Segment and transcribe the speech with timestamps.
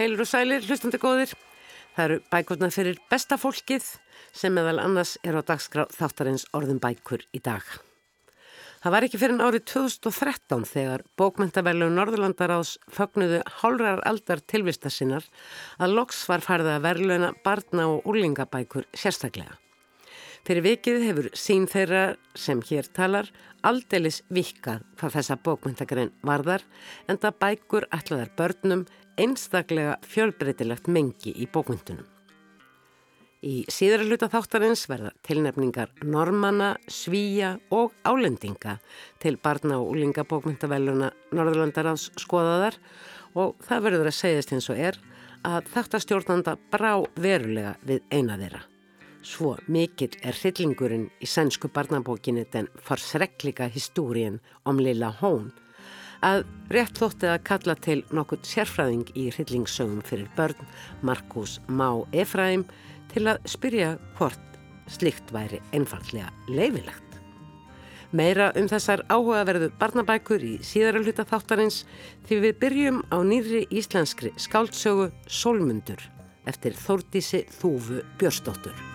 [0.00, 1.34] Heilur og sælir, hlustandi góðir.
[1.92, 3.84] Það eru bækurna fyrir besta fólkið
[4.32, 7.66] sem meðal annars er á dagskrá þáttarins orðum bækur í dag.
[8.80, 15.28] Það var ekki fyrir árið 2013 þegar bókmyndavellu Norðurlandaráðs fögnuðu hálrar aldar tilvista sinnar
[15.76, 19.60] að loks var farið að verðluna barna og úlingabækur sérstaklega.
[20.46, 22.04] Fyrir vikið hefur sín þeirra
[22.38, 23.28] sem hér talar
[23.66, 26.64] aldeilis vikað hvað þessa bókmyndagrein varðar
[27.08, 28.86] en það bækur ætlaðar börnum
[29.20, 32.08] einstaklega fjölbreytilegt mengi í bókmyndunum.
[33.40, 38.76] Í síðara hluta þáttarins verða tilnefningar normanna, svíja og álendinga
[39.20, 42.76] til barna og úlinga bókmyndavelluna Norðurlandaráðs skoðaðar
[43.40, 45.00] og það verður að segjast eins og er
[45.48, 48.69] að þáttarstjórnanda brá verulega við eina þeirra.
[49.20, 55.50] Svo mikill er hryllingurinn í sænsku barnabókinu den forsreklika histórien om Lilla Hón
[56.24, 60.56] að rétt þótti að kalla til nokkurt sérfræðing í hryllingssögum fyrir börn,
[61.02, 62.66] Markus Má Efraim,
[63.12, 64.58] til að spyrja hvort
[64.90, 67.06] slikt væri einfallega leifilegt.
[68.12, 71.84] Meira um þessar áhugaverðu barnabækur í síðara hluta þáttarins
[72.26, 76.02] því við byrjum á nýri íslenskri skáldsögu Solmundur
[76.50, 78.89] eftir Þórdísi Þúfu Björstóttur.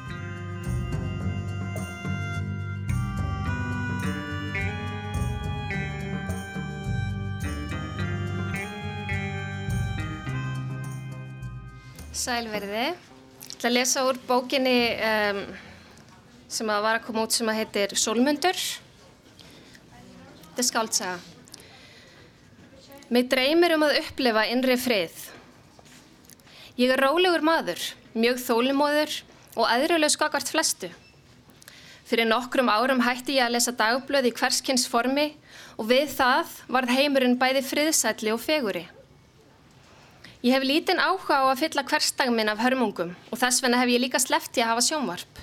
[12.25, 12.85] Sælverði.
[12.89, 15.41] Ég ætla að lesa úr bókinni um,
[16.49, 18.61] sem að var að koma út sem að heitir Solmundur.
[20.47, 21.19] Þetta er skáltsaga.
[23.14, 25.19] Mér dreymir um að upplifa innri frið.
[26.81, 27.85] Ég er rólegur maður,
[28.17, 29.19] mjög þólumóður
[29.53, 30.89] og aðrjuleg skakart flestu.
[32.09, 35.30] Fyrir nokkrum árum hætti ég að lesa dagblöð í hverskins formi
[35.77, 38.87] og við það varð heimurinn bæði friðsætli og feguri.
[40.45, 43.89] Ég hef lítinn áhuga á að fylla hverstag minn af hörmungum og þess vegna hef
[43.89, 45.39] ég líka sleppti að hafa sjónvarp.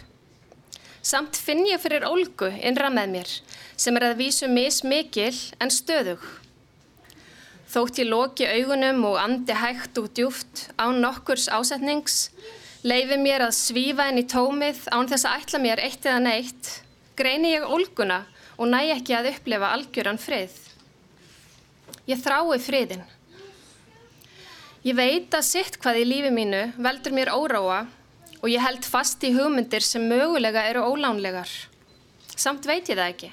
[1.03, 3.33] Samt finn ég fyrir ólgu innra með mér
[3.75, 6.23] sem er að vísu mismikil en stöðug.
[7.73, 12.29] Þótt ég loki augunum og andi hægt og djúft án nokkurs ásetnings,
[12.87, 16.71] leifi mér að svífa inn í tómið án þess að ætla mér eitt eða neitt,
[17.19, 18.21] greini ég ólguna
[18.55, 20.55] og næ ekki að upplefa algjöran frið.
[22.07, 23.03] Ég þrái friðin.
[24.83, 27.85] Ég veit að sitt hvað í lífi mínu veldur mér óráa
[28.43, 31.47] og ég held fast í hugmyndir sem mögulega eru ólánlegar.
[32.35, 33.31] Samt veit ég það ekki.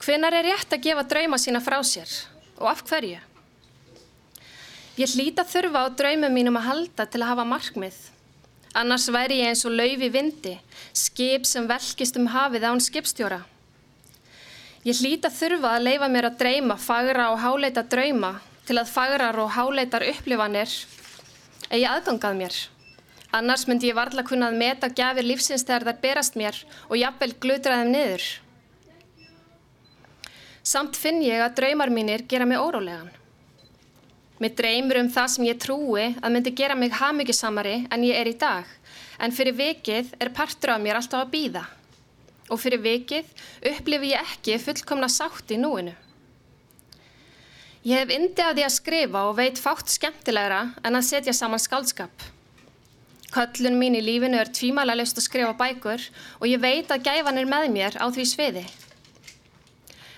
[0.00, 2.08] Hvinnar er rétt að gefa drauma sína frá sér
[2.56, 3.18] og af hverju?
[4.96, 8.00] Ég hlýta þurfa á draumum mínum að halda til að hafa markmið.
[8.80, 10.54] Annars væri ég eins og laufi vindi,
[10.96, 13.42] skip sem velkist um hafið án skipstjóra.
[14.88, 18.38] Ég hlýta þurfa að leifa mér að dreyma, fagra og háleita drauma
[18.68, 20.70] til að fagrar og háleitar upplifanir
[21.70, 22.56] eigi aðgangað mér.
[23.34, 27.32] Annars myndi ég varla kunna að meta gafir lífsins þegar þær berast mér og jafnvel
[27.42, 28.26] glutra þeim niður.
[30.64, 33.10] Samt finn ég að draumar mínir gera mig órólegan.
[34.40, 38.30] Mér dreymur um það sem ég trúi að myndi gera mig hafmyggjusamari en ég er
[38.30, 38.64] í dag,
[39.18, 41.64] en fyrir vikið er partur af mér alltaf að býða.
[42.52, 43.28] Og fyrir vikið
[43.70, 45.94] upplifi ég ekki fullkomna sátt í núinu.
[47.84, 51.60] Ég hef indi að því að skrifa og veit fátt skemmtilegra en að setja saman
[51.60, 52.22] skaldskap.
[53.34, 56.06] Köllun mín í lífinu er tvímæla löst að skrifa bækur
[56.38, 58.62] og ég veit að gæfan er með mér á því sviði.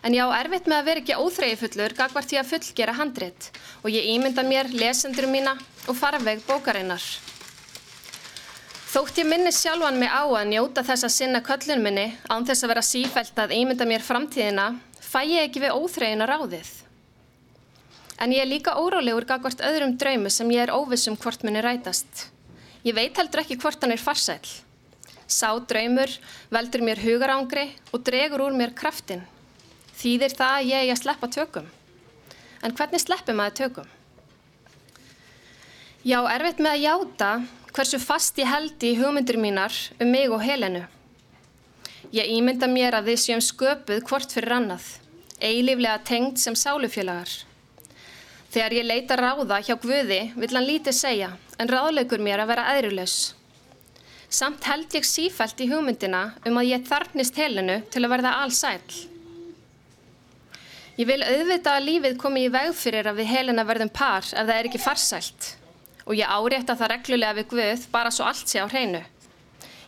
[0.06, 3.50] En ég á erfitt með að vera ekki óþreyji fullur gagvart því að fullgera handrit
[3.83, 5.59] og ég ímynda mér lesendur mína
[5.91, 7.03] og farveg bókarinnar.
[8.95, 12.62] Þótt ég minni sjálfan mig á að njóta þess að sinna köllun minni án þess
[12.62, 16.85] að vera sífælt að ímynda mér framtíðina, fæ ég ekki við óþreyjina ráðið.
[18.18, 22.30] En ég er líka órálegur gagvart öðrum draumu sem ég er óvissum hvort minni rætast.
[22.86, 24.41] Ég veit heldur ekki hvort hann er farsæl.
[25.27, 26.09] Sá draumur
[26.54, 29.24] veldur mér hugarángri og dregur úr mér kraftin.
[29.98, 31.68] Þýðir það að ég er að sleppa tökum.
[32.65, 33.89] En hvernig sleppir maður tökum?
[36.07, 37.30] Já, erfitt með að játa
[37.77, 40.84] hversu fast ég held í hugmyndir mínar um mig og Helenu.
[42.15, 44.86] Ég ímynda mér að við séum sköpuð hvort fyrir annað,
[45.42, 47.34] eilíflega tengd sem sálufélagar.
[48.53, 52.69] Þegar ég leita ráða hjá Guði vill hann lítið segja en ráðleikur mér að vera
[52.72, 53.16] aðrilaus.
[54.28, 58.81] Samt held ég sífælt í hugmyndina um að ég þarfnist helinu til að verða allsæl.
[60.97, 64.47] Ég vil auðvita að lífið komi í veg fyrir að við helina verðum par ef
[64.47, 65.53] það er ekki farsælt
[66.07, 69.03] og ég árétta það reglulega við Guð bara svo allt sé á hreinu.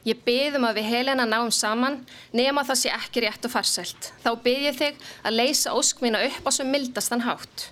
[0.06, 2.00] Ég byðum að við helina náum saman
[2.34, 4.12] nema það sé ekki rétt og farsælt.
[4.24, 7.68] Þá byð ég þig að leysa ósk mína upp á svo mildastan hátt.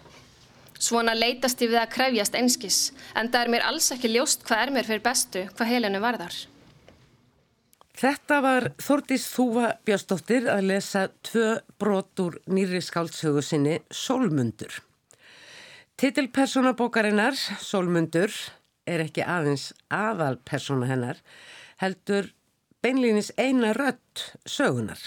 [0.78, 2.81] Svona leitast ég við að krefjast einskis,
[3.17, 6.37] en það er mér alls ekki ljóst hvað er mér fyrir bestu, hvað heilinu varðar.
[7.96, 11.46] Þetta var Þordís Þúva Björnsdóttir að lesa tvö
[11.81, 14.82] brotur nýri skáldsögu sinni Solmundur.
[15.96, 18.34] Titilpersona bókarinnar, Solmundur,
[18.84, 21.23] er ekki aðeins aðalpersona hennar,
[21.81, 22.28] heldur
[22.84, 25.00] beinlýnis eina rött sögunar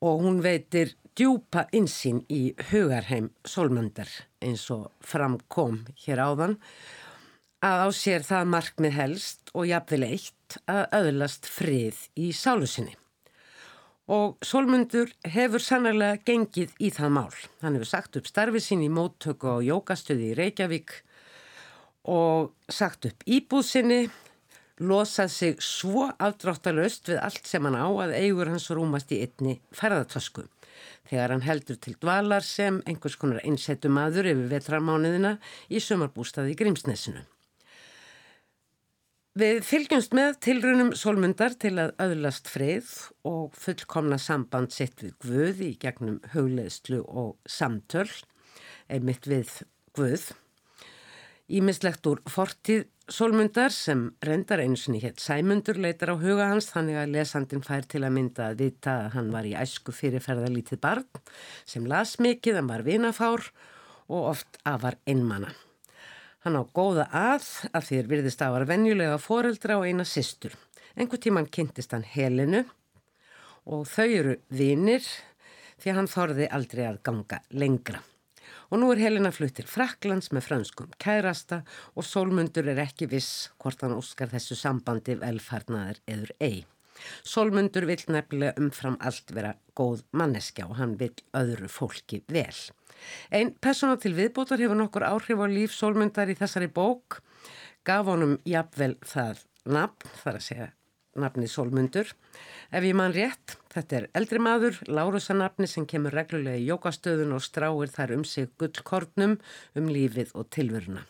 [0.00, 4.10] og hún veitir djúpa insýn í hugarheim Solmundar
[4.42, 6.56] eins og framkom hér áðan
[7.64, 12.96] að á sér það markmið helst og jafnvel eitt að öðlast frið í sálusinni.
[14.10, 17.34] Og Solmundur hefur sannarlega gengið í það mál.
[17.60, 20.96] Hann hefur sagt upp starfið sín í móttöku á jókastöði í Reykjavík
[22.10, 24.08] og sagt upp íbúðsinni,
[24.80, 29.58] losað sig svo afdráttalöst við allt sem hann á að eigur hans rúmast í einni
[29.76, 30.46] ferðartösku
[31.10, 35.36] þegar hann heldur til dvalar sem einhvers konar einsettu maður yfir vetramániðina
[35.70, 37.26] í sömarbústaði í Grímsnesinu.
[39.38, 42.88] Við fylgjumst með tilrunum solmundar til að öðlast frið
[43.30, 48.08] og fullkomna samband sitt við Guð í gegnum hugleðslu og samtöl,
[48.90, 49.52] einmitt við
[49.94, 50.32] Guð.
[51.50, 57.14] Ímislegt úr fortíð Solmundar sem reyndar einsinni hétt Sæmundur leitar á huga hans þannig að
[57.16, 61.24] lesandin fær til að mynda að vita að hann var í æsku fyrirferða lítið barn
[61.66, 63.48] sem las mikið, hann var vinafár
[64.06, 65.50] og oft afar einmana.
[66.46, 70.54] Hann á góða að að þér virðist að var venjulega foreldra og eina sýstur.
[70.94, 72.62] Engu tíman kynntist hann helinu
[73.66, 75.02] og þau eru vinir
[75.82, 78.04] því hann þorði aldrei að ganga lengra.
[78.70, 81.64] Og nú er Helena flutt til Fraklands með franskum kærasta
[81.98, 86.60] og Solmundur er ekki viss hvort hann óskar þessu sambandi velfarnaðar eður ei.
[87.26, 92.54] Solmundur vil nefnilega umfram allt vera góð manneskja og hann vil öðru fólki vel.
[93.34, 97.20] Einn persóna til viðbótar hefur nokkur áhrif á líf Solmundar í þessari bók,
[97.82, 100.68] gaf honum jafnvel það nafn, þar að segja
[101.18, 102.12] nafni Solmundur.
[102.70, 107.44] Ef ég mann rétt, þetta er eldri maður, Lárusanafni sem kemur reglulega í jókastöðun og
[107.44, 109.38] stráir þar um sig gullkornum
[109.78, 111.06] um lífið og tilveruna.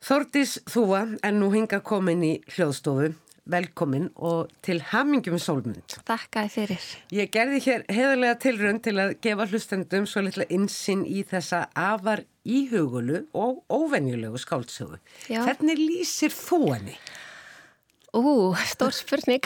[0.00, 3.10] Þordís Þúa er nú hinga komin í hljóðstofu,
[3.50, 5.96] velkomin og til hamingjum Solmund.
[6.08, 6.86] Takkaði fyrir.
[7.12, 12.24] Ég gerði hér heðarlega tilrönd til að gefa hlustendum svo litla insinn í þessa afar
[12.48, 15.00] íhugulu og óvenjulegu skáldsögu.
[15.28, 16.96] Hvernig lýsir þú henni?
[18.16, 19.44] Ú, stór spurning.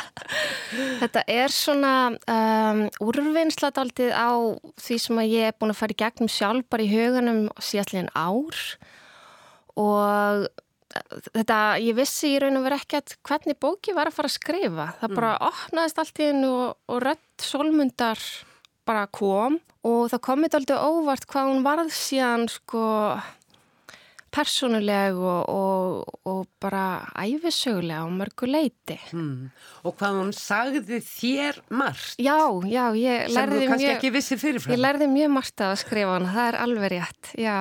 [1.00, 4.30] Þetta er svona um, úrvinnsladaldið á
[4.80, 8.58] því sem ég er búin að fara í gegnum sjálf bara í hugunum síðastlegin ár
[9.78, 10.46] og
[11.30, 14.86] þetta, ég vissi í raun og verið ekkert hvernig bóki var að fara að skrifa.
[15.00, 15.50] Það bara mm.
[15.50, 18.24] opnaðist allt í hennu og, og rött solmundar
[18.88, 22.82] bara kom og það komið aldrei óvart hvað hún varð síðan sko
[24.34, 28.98] persónuleg og, og, og bara æfisögulega á mörgu leiti.
[29.12, 29.50] Mm.
[29.84, 32.16] Og hvað hún sagði þér margt?
[32.20, 33.36] Já, já, ég lærði mjög...
[33.36, 34.76] Sem þú kannski ekki vissi fyrirfram?
[34.76, 37.58] Ég lærði mjög margt að skrifa hana, það er alveg rétt, já.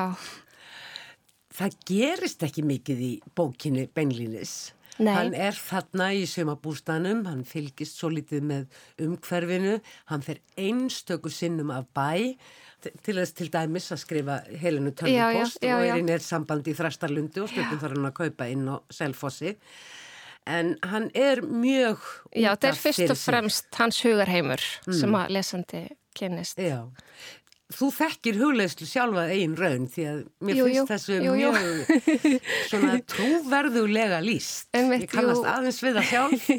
[1.59, 4.57] Það gerist ekki mikið í bókinu Benglinis.
[4.99, 5.13] Nei.
[5.15, 9.77] Hann er þarna í sömabústanum, hann fylgist svo litið með umhverfinu,
[10.11, 12.35] hann fer einstöku sinnum af bæ
[12.79, 17.43] til þess til dæmis að skrifa helinu tölvupost og er í nér sambandi í Þrastarlundi
[17.43, 19.55] og stundum þarf hann að kaupa inn á Selfossi.
[20.49, 21.99] En hann er mjög
[22.33, 24.95] Já, þetta er fyrst og fremst hans hugarheimur mm.
[25.01, 25.81] sem að lesandi
[26.17, 26.87] kynist Já,
[27.75, 32.47] þú þekkir hugleislu sjálfa eigin raun því að mér jú, finnst jú, þessu jú, mjög
[32.71, 36.49] svona trúverðulega líst en ég kannast aðeins við það sjálf.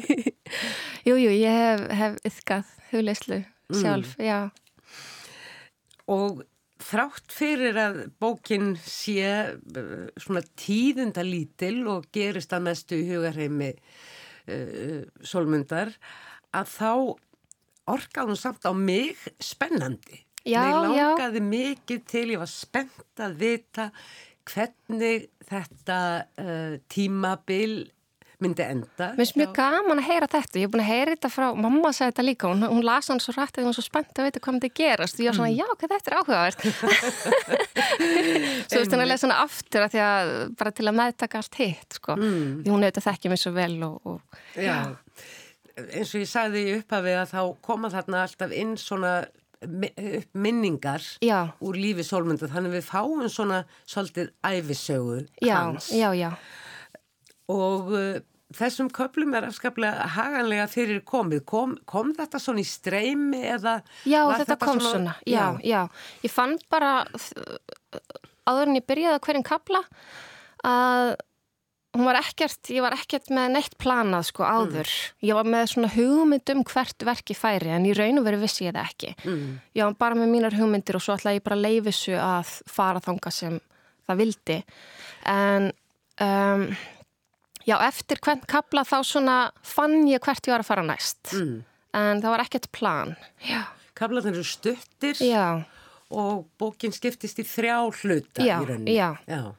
[1.09, 3.43] Jújú, ég hef, hef yfkað hugleislu
[3.81, 4.25] sjálf, mm.
[4.29, 4.39] já
[6.11, 6.41] og
[6.81, 13.71] þrátt fyrir að bókin sé uh, svona tíðunda lítil og gerist að mestu í hugarheimi
[13.75, 15.93] uh, solmundar
[16.57, 16.91] að þá
[17.91, 20.23] orkaðum samt á mig spennandi.
[20.41, 21.47] Já, Mér langaði já.
[21.51, 23.89] mikið til, ég var spennt að vita
[24.49, 25.97] hvernig þetta
[26.41, 27.83] uh, tímabil
[28.43, 29.05] myndi enda.
[29.15, 30.55] Mér finnst mjög gaman að heyra þetta.
[30.59, 33.21] Ég hef búin að heyra þetta frá, mamma sagði þetta líka, hún, hún las hann
[33.23, 35.37] svo rætt og hún var svo spennt að vita hvað myndi gerast og ég var
[35.39, 35.57] svona, mm.
[35.59, 36.59] já, hvað þetta er áhugavert.
[38.71, 40.25] svo veist hann að lesa hana aftur að því að
[40.61, 42.11] bara til að meðtaka allt hitt, sko.
[42.17, 42.49] Mm.
[42.63, 43.95] Því hún auðvitað þekkja mér svo vel og...
[44.05, 44.17] og
[44.55, 44.61] já.
[44.71, 44.75] já,
[45.89, 49.13] eins og ég sagði í upphafið að þá koma þarna alltaf inn svona
[50.33, 51.53] minningar já.
[51.61, 56.33] úr lífi sólmyndu þannig við fáum svona svolítið æfisögu hans já, já,
[57.51, 57.91] og
[58.57, 61.43] þessum köplum er afskaplega haganlega fyrir komið.
[61.49, 63.79] Kom, kom þetta svona í streymi eða?
[64.03, 65.17] Já, þetta, þetta kom svona.
[65.25, 66.05] Já, já, já.
[66.25, 66.93] Ég fann bara
[68.49, 69.83] áður en ég byrjaði að hverjum kapla
[70.67, 71.15] að
[71.91, 74.87] hún var ekkert, ég var ekkert með neitt planað sko áður.
[74.87, 75.17] Mm.
[75.27, 78.67] Ég var með svona hugmynd um hvert verki færi en í raun og veru vissi
[78.67, 79.11] ég það ekki.
[79.25, 79.49] Mm.
[79.75, 83.03] Ég var bara með mínar hugmyndir og svo ætlaði ég bara að leifisu að fara
[83.03, 83.59] þanga sem
[84.07, 84.57] það vildi.
[85.31, 85.69] En
[86.23, 86.65] um,
[87.67, 91.33] já, eftir hvern kapla þá svona fann ég hvert ég var að fara næst.
[91.33, 91.61] Mm.
[91.97, 93.15] En það var ekkert plan.
[93.45, 93.63] Já.
[93.97, 95.63] Kaplarnir eru stuttir já.
[96.09, 98.95] og bókin skiptist í þrjá hluta já, í rauninni.
[98.95, 99.51] Já, já.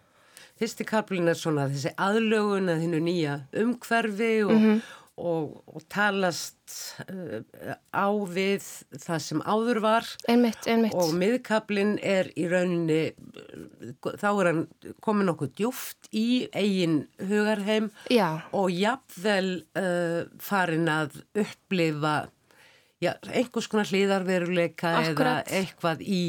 [0.58, 4.82] Fyrsti kaplin er svona þessi aðlögun að hennu nýja umhverfi og, mm -hmm.
[5.20, 6.56] Og, og talast
[7.04, 7.42] uh,
[7.92, 8.64] á við
[9.02, 10.08] það sem áður var.
[10.30, 10.96] Einmitt, einmitt.
[10.96, 13.02] Og miðkaplin er í rauninni,
[14.02, 14.62] þá er hann
[15.04, 18.42] komin okkur djúft í eigin hugarheim Já.
[18.56, 22.16] og jafnvel uh, farin að upplifa
[23.02, 26.22] já, einhvers konar hlýðarveruleika eða eitthvað í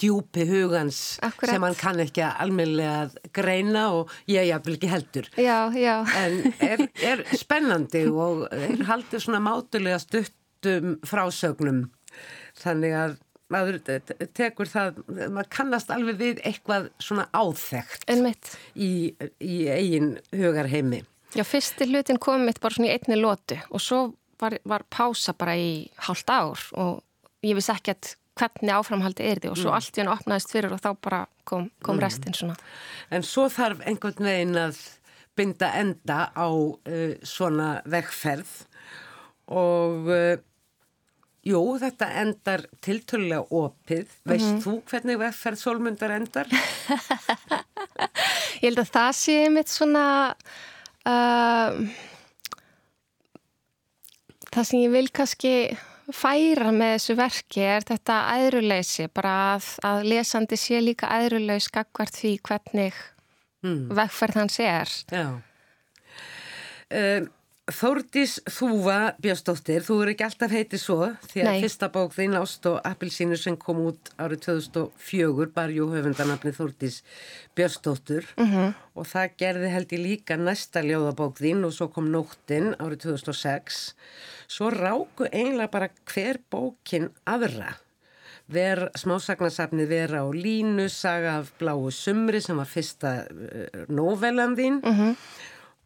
[0.00, 1.52] djúpi hugans Akkurat.
[1.52, 5.28] sem hann kann ekki að almenlega greina og ég jafnvel ekki heldur.
[5.36, 5.96] Já, já.
[6.20, 11.86] En er, er spennandi og er haldið svona mátulega stuttum frásögnum.
[12.62, 13.16] Þannig að
[13.52, 13.80] maður
[14.34, 18.08] tekur það, maður kannast alveg við eitthvað svona áþægt
[18.74, 18.92] í,
[19.44, 21.04] í eigin hugarheimi.
[21.34, 24.04] Já, fyrsti hlutin kom mitt bara svona í einni lótu og svo
[24.40, 27.02] var, var pása bara í hálft ár og
[27.44, 29.76] ég vissi ekki að hvernig áframhaldi er því og svo mm.
[29.78, 32.02] allt í hann opnaðist fyrir og þá bara kom, kom mm.
[32.02, 32.56] restin svona.
[33.14, 34.80] En svo þarf einhvern veginn að
[35.38, 38.52] binda enda á uh, svona vegferð
[39.54, 40.34] og uh,
[41.44, 44.08] jú, þetta endar tiltölulega opið.
[44.24, 44.62] Veist mm -hmm.
[44.64, 46.48] þú hvernig vegferð solmundar endar?
[48.62, 50.34] ég held að það sé mitt svona...
[51.04, 51.86] Uh,
[54.54, 55.54] Það sem ég vil kannski
[56.14, 62.14] færa með þessu verki er þetta æðruleysi, bara að, að lesandi sé líka æðruleys gagvart
[62.20, 63.00] því hvernig
[63.64, 63.80] mm.
[63.98, 64.92] vegferð hans er.
[65.10, 65.26] Já.
[66.94, 67.26] Um,
[67.64, 70.96] Þórdís Þúva Björnsdóttir, þú eru ekki alltaf heitið svo
[71.30, 71.60] því að Nei.
[71.62, 76.98] fyrsta bók þín Ást og Appilsínu sem kom út árið 2004 bar jú höfundanafni Þórdís
[77.56, 78.74] Björnsdóttir mm -hmm.
[78.92, 83.94] og það gerði held ég líka næsta ljóðabók þín og svo kom Nóttinn árið 2006
[84.46, 87.80] svo ráku eiginlega bara hver bókin aðra.
[88.46, 94.84] Ver, smásagnasafni vera á línu, saga af bláu sumri sem var fyrsta uh, nóvelan þín.
[94.84, 95.16] Mm -hmm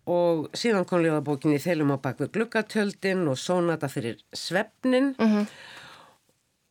[0.08, 5.46] og síðan kom ljóðabókinni Þelum á bakvið gluggatjöldin og Sónata fyrir svefnin mm -hmm.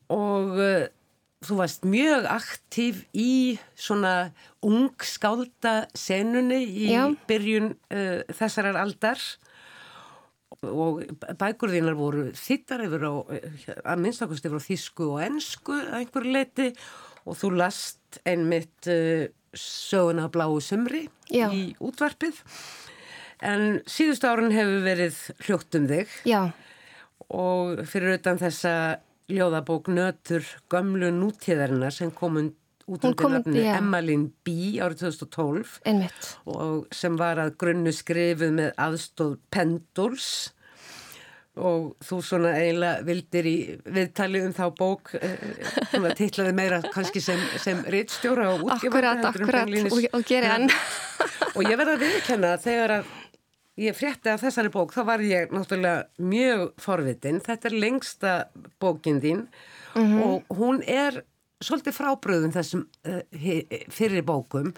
[0.09, 0.87] og uh,
[1.45, 4.31] þú varst mjög aktív í svona
[4.65, 7.15] ung skálda senunni í Já.
[7.27, 9.21] byrjun uh, þessarar aldar.
[10.63, 11.03] Og
[11.37, 13.13] bækurðinar voru þittar yfir á,
[13.93, 16.69] að minnstakost yfir á þísku og ennsku að einhverju leiti
[17.27, 22.41] og þú last einmitt uh, söguna bláu sömri í útvarpið
[23.45, 26.15] En síðustu árun hefur verið hljótt um þig.
[26.25, 26.41] Já.
[27.27, 28.73] Og fyrir utan þessa
[29.27, 32.39] ljóðabók Nötur gömlu nútíðarinnar sem kom
[32.87, 34.79] út undir nafni Emmalín B.
[34.79, 35.79] árið 2012.
[35.85, 36.29] Einmitt.
[36.47, 40.29] Og sem var að grunnu skrifuð með aðstóð Penduls
[41.57, 45.37] og þú svona eiginlega vildir í viðtali um þá bók eh,
[45.89, 50.69] svona tillaði meira kannski sem, sem rittstjóra og útgifar Akkurat, akkurat og, og gera enn
[51.55, 53.09] og ég verða að viðkenna þegar að
[53.77, 57.41] ég frétti af þessari bók, þá var ég náttúrulega mjög forvitin.
[57.45, 58.33] Þetta er lengsta
[58.81, 59.43] bókin þín
[59.95, 60.23] mm -hmm.
[60.23, 61.23] og hún er
[61.63, 63.21] svolítið frábröðum þessum uh,
[63.89, 64.73] fyrir bókum.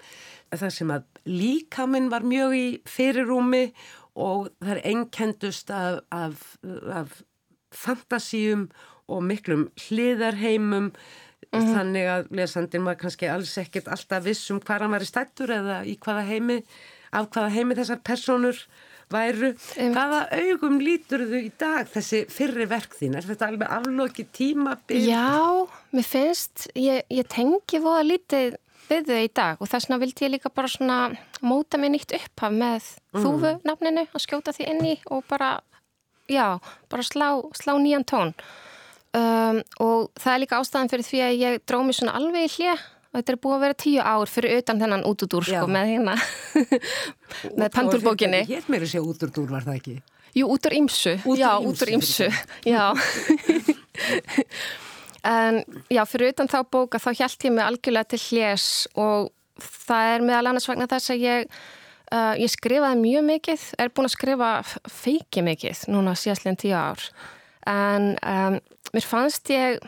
[0.50, 3.72] Það sem að líkaminn var mjög í fyrirrúmi
[4.14, 6.56] og það er ennkendust af, af,
[6.92, 7.22] af
[7.70, 8.70] fantasíum
[9.08, 10.92] og miklum hliðarheimum
[11.50, 11.74] Mm -hmm.
[11.74, 15.50] þannig að lesandin var kannski alls ekkert alltaf viss um hvað hann var í stættur
[15.50, 16.62] eða í hvaða heimi,
[17.10, 18.56] af hvaða heimi þessar personur
[19.12, 19.52] væru.
[19.76, 23.16] Um, Hvaða augum lítur þau í dag þessi fyrri verk þín?
[23.18, 25.06] Er þetta alveg afloki tímabild?
[25.08, 28.58] Já, mér finnst, ég, ég tengi voða lítið
[28.90, 31.00] við þau í dag og þess vegna vildi ég líka bara svona
[31.46, 33.20] móta mig nýtt upphaf með mm.
[33.22, 35.52] þúfu nafninu og skjóta því inni og bara,
[36.30, 36.58] já,
[36.90, 38.34] bara slá, slá nýjan tón.
[39.10, 42.50] Um, og það er líka ástæðan fyrir því að ég dróð mér svona alveg í
[42.56, 45.90] hlið og þetta er búið að vera tíu ár fyrir utan þennan útudúr sko með
[45.94, 46.14] hérna
[47.60, 49.96] með pandulbókinni Hér meiri sé útudúr var það ekki?
[50.38, 52.30] Jú, út úr ímsu Já, út úr ímsu
[52.74, 52.94] Já.
[55.26, 55.60] En
[55.92, 59.28] já, fyrir utan þá bóka þá hjælt ég mig algjörlega til hljés og
[59.60, 61.60] það er meðal annars vegna þess að ég
[62.10, 64.46] Uh, ég skrifaði mjög mikið, er búin að skrifa
[64.90, 67.04] feiki mikið núna síðastlega tíu ár.
[67.70, 68.56] En um,
[68.90, 69.78] mér fannst ég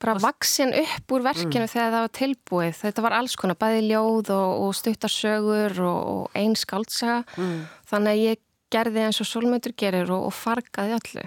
[0.00, 1.72] bara vaksin upp úr verkinu mm.
[1.72, 2.76] þegar það var tilbúið.
[2.80, 7.24] Þetta var alls konar, bæði ljóð og, og stuttarsögur og, og einn skaldsaga.
[7.36, 7.58] Mm.
[7.90, 11.26] Þannig að ég gerði eins og solmöndur gerir og, og fargaði öllu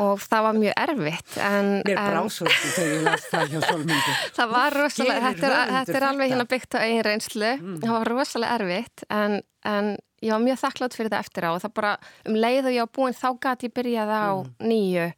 [0.00, 4.54] og það var mjög erfitt en, Mér brásvöldi þegar ég las það hjá solmöndur Það
[4.54, 7.76] var rosalega, þetta er, þetta er alveg hérna byggt á einn reynslu mm.
[7.84, 9.92] það var rosalega erfitt en, en
[10.24, 12.88] ég var mjög þakklátt fyrir það eftir á og það bara um leið og ég
[12.88, 14.52] á búin þá gæti ég byrjað á mm.
[14.72, 15.08] nýju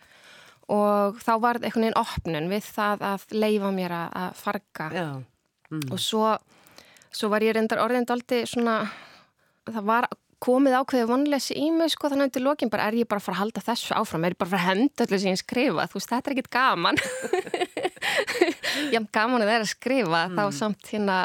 [0.72, 5.88] og þá var einhvern veginn opnun við það að leifa mér að farga mm.
[5.94, 6.36] og svo,
[7.14, 8.80] svo var ég reyndar orðindaldi svona
[9.66, 10.08] það var
[10.42, 13.28] komið ákveðið vonleysi í mig sko þannig að til lokin bara er ég bara að
[13.28, 15.40] fara að halda þessu áfram er ég bara að fara að henda öllu sem ég
[15.40, 17.00] skrifa þú veist þetta er ekkit gaman
[18.96, 20.36] haf gaman að það er að skrifa mm.
[20.36, 21.18] þá samt hérna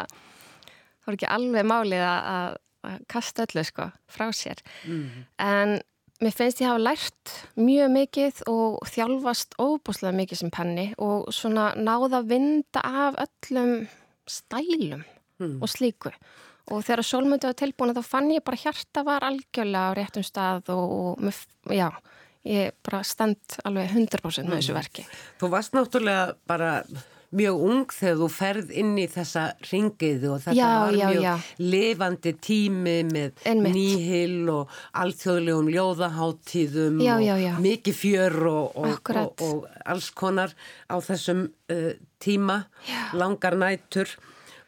[1.01, 2.57] þá er ekki alveg málið að,
[2.87, 5.25] að kasta öllu sko frá sér mm.
[5.43, 5.75] en
[6.21, 11.71] mér finnst ég hafa lært mjög mikið og þjálfast óbúslega mikið sem penni og svona
[11.77, 13.75] náða að vinda af öllum
[14.29, 15.03] stælum
[15.41, 15.57] mm.
[15.59, 16.13] og slíku
[16.71, 20.71] og þegar sólmöndu var tilbúin þá fann ég bara hjarta var algjörlega á réttum stað
[20.75, 21.89] og, og já,
[22.47, 24.79] ég bara stend alveg 100% með þessu mm.
[24.79, 25.07] verki.
[25.41, 26.71] Þú varst náttúrulega bara
[27.35, 31.23] mjög ung þegar þú ferð inn í þessa ringiðu og þetta já, var já, mjög
[31.25, 31.33] já.
[31.63, 33.75] levandi tími með Einmitt.
[33.77, 40.55] nýhil og alþjóðlegum ljóðaháttíðum og mikið fjör og, og, og, og alls konar
[40.91, 42.65] á þessum uh, tíma,
[43.15, 44.11] langar nætur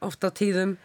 [0.04, 0.78] oft á tíðum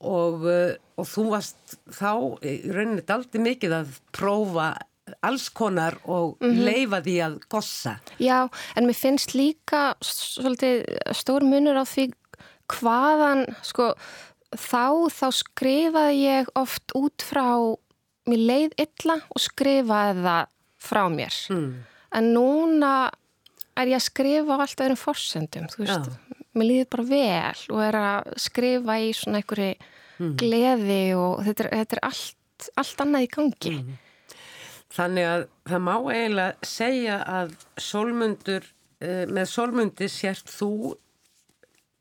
[0.00, 2.12] og, uh, og þú varst þá
[2.44, 4.72] í rauninni daldi mikið að prófa
[5.20, 6.64] alls konar og mm -hmm.
[6.64, 7.98] leifa því að gossa.
[8.18, 12.12] Já, en mér finnst líka svolítið stór munur á því
[12.66, 13.94] hvaðan, sko,
[14.50, 17.76] þá, þá skrifaði ég oft út frá
[18.26, 20.46] mér leið illa og skrifaði það
[20.78, 21.34] frá mér.
[21.50, 21.84] Mm.
[22.12, 23.10] En núna
[23.76, 26.26] er ég að skrifa á allt öðrum forsendum, þú veist, Já
[26.56, 30.34] mér líður bara vel og er að skrifa í svona einhverju mm.
[30.40, 33.74] gleði og þetta er, þetta er allt, allt annað í gangi.
[33.76, 33.94] Mm.
[34.96, 38.70] Þannig að það má eiginlega segja að solmundur,
[39.04, 40.94] uh, með solmundi sért þú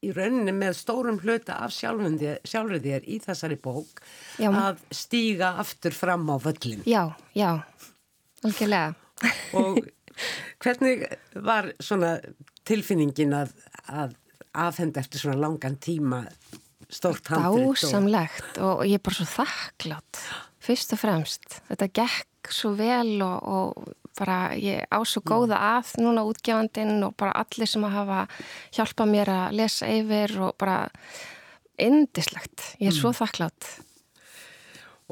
[0.05, 4.03] í rauninni með stórum hluta af sjálfur þér í þessari bók
[4.37, 6.83] já, að stíga aftur fram á völlin.
[6.85, 7.63] Já, já,
[8.45, 8.93] algjörlega.
[9.57, 9.79] Og
[10.63, 11.07] hvernig
[11.45, 12.17] var svona
[12.67, 13.55] tilfinningin að,
[13.89, 14.15] að
[14.55, 16.25] afhend eftir svona langan tíma
[16.89, 17.81] stórt handrit.
[17.81, 20.21] Dásamlegt og, og ég er bara svo þakklátt
[20.65, 21.59] fyrst og fremst.
[21.69, 27.15] Þetta gekk svo vel og, og bara ég á svo góða að núna útgefandinn og
[27.19, 28.19] bara allir sem að hafa
[28.77, 30.77] hjálpað mér að lesa yfir og bara
[31.81, 32.75] indislegt.
[32.79, 32.99] Ég er mm.
[33.01, 33.71] svo þakklátt.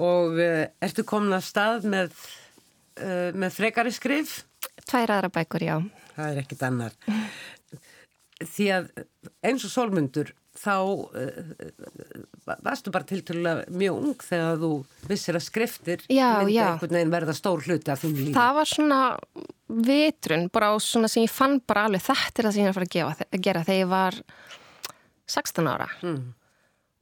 [0.04, 2.16] Og uh, ertu komin að stað með,
[3.02, 4.40] uh, með frekari skrif?
[4.88, 5.76] Tvær aðra bækur, já.
[6.14, 6.96] Það er ekkit annar
[8.44, 8.90] því að
[9.46, 14.72] eins og solmundur þá uh, varstu bara tilturlega mjög ung þegar þú
[15.10, 16.68] vissir að skriftir já, myndi já.
[16.68, 18.36] einhvern veginn verða stór hluti af þín lífi.
[18.38, 19.02] Það var svona
[19.90, 22.74] vitrun bara á svona sem ég fann bara alveg þetta er það sem ég er
[22.74, 24.22] að fara að, gefa, að gera þegar ég var
[25.34, 25.90] 16 ára.
[26.06, 26.24] Mm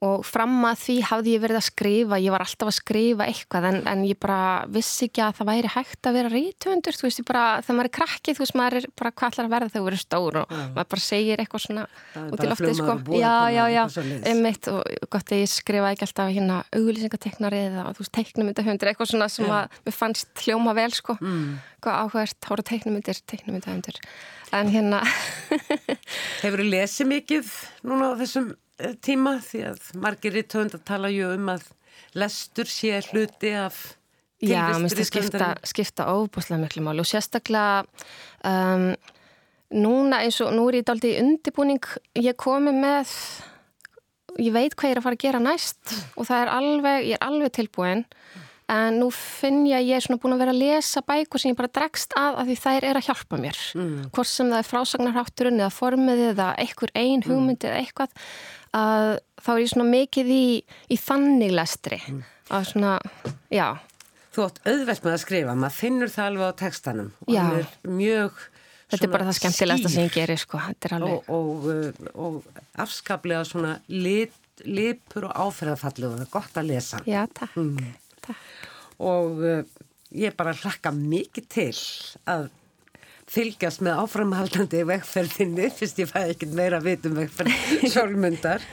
[0.01, 3.67] og fram að því hafði ég verið að skrifa ég var alltaf að skrifa eitthvað
[3.69, 4.39] en, en ég bara
[4.73, 7.89] vissi ekki að það væri hægt að vera rítuundur, þú veist, ég bara þegar maður
[7.89, 10.39] er krakkið, þú veist, maður er bara hvað ætlar að verða þegar þú verður stór
[10.41, 10.63] og ja.
[10.73, 11.85] maður bara segir eitthvað svona
[12.23, 13.83] út í loftið, sko já, já, já,
[14.31, 19.13] einmitt og gott að ég skrifa ekki alltaf hérna auglýsingateknari eða þú veist, teiknumyndahundir, eitthvað
[19.13, 19.61] svona sem ja.
[19.61, 21.47] að mér fannst hljóma vel, sko mm.
[21.85, 24.01] hvað áhverst, hóra teiknumyndir, teiknumyndahundir
[24.51, 25.01] en hérna
[26.41, 27.55] Hefur þú lesið mikið
[27.87, 28.51] núna á þessum
[29.05, 31.65] tíma því að margir í tönd að tala ju um að
[32.17, 33.81] lestur sé hluti af
[34.41, 37.83] Já, mér finnst það skipta, skipta óbúslega miklu mál og sérstaklega
[38.49, 38.87] um,
[39.69, 41.85] núna eins og nú er ég daldi í undibúning
[42.17, 43.11] ég komi með
[44.41, 47.19] ég veit hvað ég er að fara að gera næst og það er alveg, ég
[47.19, 48.03] er alveg tilbúin
[48.71, 51.51] en nú finn ég að ég er svona búin að vera að lesa bækur sem
[51.51, 53.93] ég bara dregst að af því þær er að hjálpa mér mm.
[54.15, 57.71] hvort sem það er frásagnarhátturinn eða formið eða einhver ein hugmyndi mm.
[57.71, 58.17] eða eitthvað
[58.81, 59.07] að
[59.41, 60.45] þá er ég svona mikið í,
[60.87, 62.21] í þannig lestri mm.
[62.57, 62.97] að svona,
[63.51, 63.67] já
[64.31, 67.71] Þú átt auðvelt með að skrifa, maður finnur það alveg á textanum og það er
[67.99, 68.43] mjög
[68.91, 73.43] Þetta er bara það skemmtilegast að sem ég gerir sko og, og, uh, og afskaplega
[73.47, 74.35] svona lit,
[74.67, 77.91] lipur og áferðafallu og það er gott að lesa Já, takk, mm.
[79.01, 79.61] Og uh,
[80.13, 81.71] ég bara hlakka mikið til
[82.29, 82.49] að
[83.31, 88.63] fylgjast með áframhaldandi vegferðinni, fyrst ég fæði ekkert meira vitum vegferð solmundar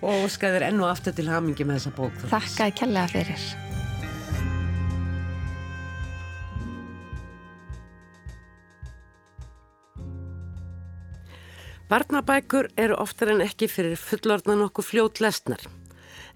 [0.00, 2.22] og skæðir enn og aftur til hamingi með þessa bók.
[2.32, 3.48] Þakkaði kellega fyrir.
[11.88, 15.62] Barnabækur eru oftar en ekki fyrir fullorðnan okkur fljót lesnar,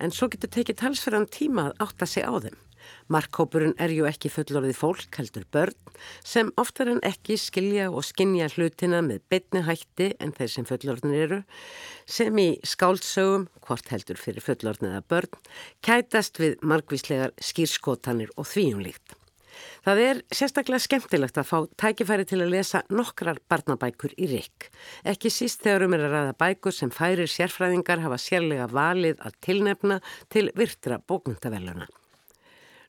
[0.01, 2.57] en svo getur tekið talsverðan tíma að átta sig á þeim.
[3.13, 5.77] Markkópurinn er ju ekki fullorðið fólk, heldur börn,
[6.25, 11.17] sem oftar en ekki skilja og skinja hlutina með betni hætti en þeir sem fullorðin
[11.19, 11.41] eru,
[12.07, 15.43] sem í skáldsögum, hvort heldur fyrir fullorðniða börn,
[15.85, 19.19] kætast við margvíslegar skýrskotanir og þvíjumlíkt.
[19.83, 24.69] Það er sérstaklega skemmtilegt að fá tækifæri til að lesa nokkrar barnabækur í rikk.
[25.13, 29.41] Ekki síst þegar um er að ræða bækur sem færir sérfræðingar hafa sérlega valið að
[29.45, 29.99] tilnefna
[30.33, 31.91] til virtra bókmyndavelluna.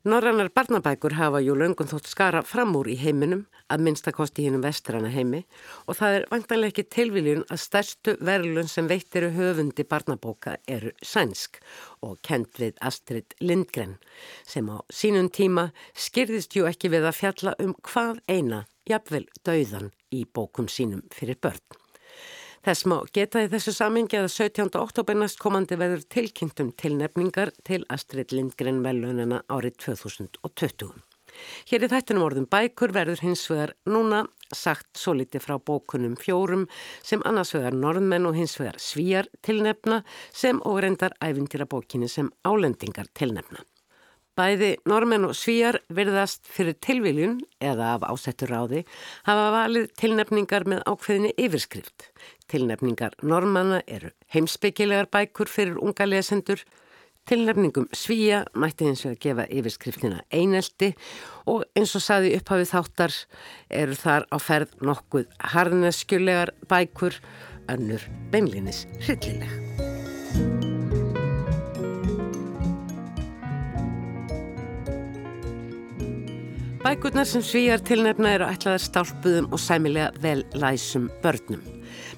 [0.03, 5.07] Norrannar barnabækur hafa jú löngun þótt skara fram úr í heiminum, að minnstakosti hínum vestrana
[5.07, 5.45] heimi
[5.87, 11.61] og það er vantanlega ekki tilviljun að stærstu verðlun sem veittiru höfundi barnabóka eru sænsk
[12.03, 13.95] og kent við Astrid Lindgren
[14.43, 19.93] sem á sínum tíma skyrðist jú ekki við að fjalla um hvað eina, jafnvel dauðan
[20.11, 21.82] í bókum sínum fyrir börn.
[22.63, 24.69] Þess má geta í þessu samingi að 17.
[24.79, 30.93] oktober næst komandi veður tilkynntum tilnefningar til Astrid Lindgren velunina árið 2020.
[31.67, 34.21] Hér í þættunum orðum bækur verður hins vegar núna
[34.55, 36.63] sagt svo litið frá bókunum fjórum
[37.03, 39.99] sem annars vegar norðmenn og hins vegar svíjar tilnefna
[40.31, 43.59] sem og reyndar æfintýra bókinni sem álendingar tilnefna.
[44.33, 48.79] Bæði normenn og svíjar virðast fyrir tilviljun eða af ásettur ráði
[49.27, 52.07] hafa valið tilnefningar með ákveðinni yfirskrift.
[52.53, 56.59] Tilnefningar normanna eru heimsbyggilegar bækur fyrir unga lesendur,
[57.25, 60.91] tilnefningum svíja mætti eins og að gefa yfirskriftina einelti
[61.49, 63.17] og eins og saði upphafið þáttar
[63.81, 67.17] eru þar á ferð nokkuð harneskjulegar bækur,
[67.73, 69.57] önnur beinlinis hryllileg.
[76.83, 81.72] Bækurnar sem svíjar tilnefna eru ætlaðar stálpuðum og sæmilega vel læsum börnum.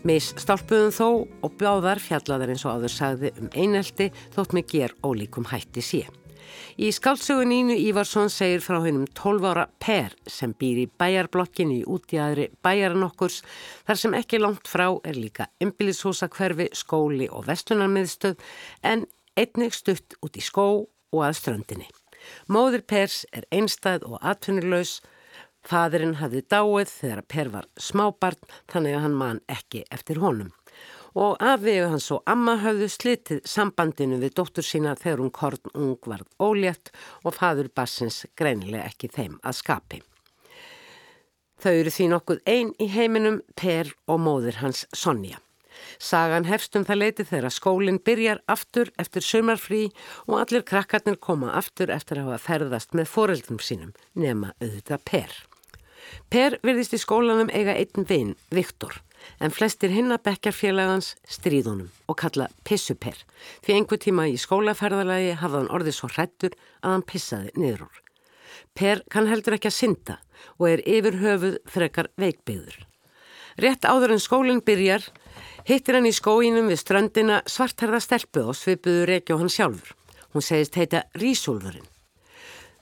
[0.07, 1.07] Mis stálpuðum þó
[1.45, 6.05] og bjáðar fjallaðar eins og áður sagði um einelti þótt með ger ólíkum hætti sé.
[6.75, 11.85] Í skálsögun Ínu Ívarsson segir frá hennum 12 ára Per sem býr í bæjarblokkinu í
[11.87, 13.41] útjæðri bæjaranokkurs
[13.87, 18.35] þar sem ekki langt frá er líka ymbilishúsakverfi, skóli og vestunarmiðstöð
[18.83, 19.05] en
[19.39, 21.87] einnig stutt út í skó og að ströndinni.
[22.51, 24.99] Móður Pers er einstæð og atvinnulegs.
[25.65, 30.51] Fadurinn hafði dáið þegar Per var smábarn þannig að hann man ekki eftir honum.
[31.15, 35.95] Og afvegu hans og amma hafðu slitið sambandinu við dóttur sína þegar hún korn ung
[36.05, 36.91] varð ólétt
[37.23, 40.01] og fadur bassins greinilega ekki þeim að skapi.
[41.63, 45.39] Þau eru því nokkuð einn í heiminum Per og móður hans Sonja.
[45.99, 49.81] Sagan hefst um það leiti þegar skólinn byrjar aftur eftir sömarfrí
[50.27, 55.35] og allir krakkarnir koma aftur eftir að hafa ferðast með foreldrum sínum, nema auðvitað Per.
[56.29, 59.01] Per virðist í skólanum eiga einn vinn, Viktor,
[59.39, 63.17] en flestir hinna bekkarfélagans stríðunum og kalla pissuper,
[63.65, 68.01] því einhver tíma í skólaferðalagi hafði hann orðið svo hrættur að hann pissaði niður úr.
[68.75, 70.17] Per kann heldur ekki að synda
[70.59, 72.83] og er yfir höfuð frekar veikbyður.
[73.61, 75.05] Rétt áður en skólinn byrjar
[75.67, 79.93] hittir hann í skóinum við ströndina svartherða stelpu og svipuður ekki á hann sjálfur.
[80.35, 81.87] Hún segist heita Rísúlfurinn.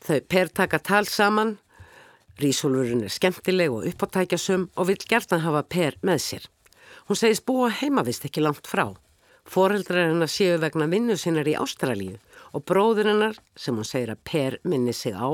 [0.04, 1.60] Þau per taka tal saman.
[2.41, 6.48] Rísúlfurinn er skemmtileg og uppáttækjasum og vil gert að hafa per með sér.
[7.06, 8.88] Hún segist búa heimavist ekki langt frá.
[9.46, 12.17] Fóreldrar hennar séu vegna vinnu sinnar í Ástralíu
[12.54, 15.30] og bróður hennar, sem hún segir að per minni sig á,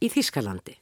[0.00, 0.78] í Þískalandi.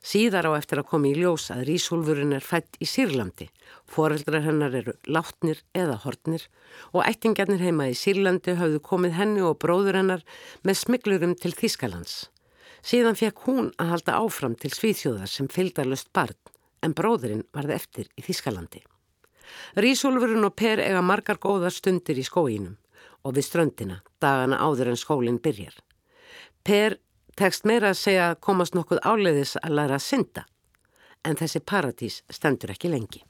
[0.00, 3.50] Síðar á eftir að koma í ljós að Rísúlfurinn er fætt í Sýrlandi.
[3.84, 6.46] Foreldrar hennar eru látnir eða hortnir
[6.92, 10.24] og ættingarnir heima í Sýrlandi hafðu komið henni og bróður hennar
[10.64, 12.30] með smiglurum til Þískalands.
[12.82, 16.38] Síðan fekk hún að halda áfram til Svíþjóðar sem fylgdarlöst barn
[16.84, 18.80] en bróðurinn varði eftir í Þískalandi.
[19.76, 22.78] Rísúlfurinn og Per eiga margar góðar stundir í skóinum
[23.24, 25.74] og við ströndina dagana áður en skólinn byrjar.
[26.64, 26.96] Per
[27.36, 30.46] tekst meira að segja að komast nokkuð áleiðis að læra að synda,
[31.24, 33.24] en þessi paradís stendur ekki lengi.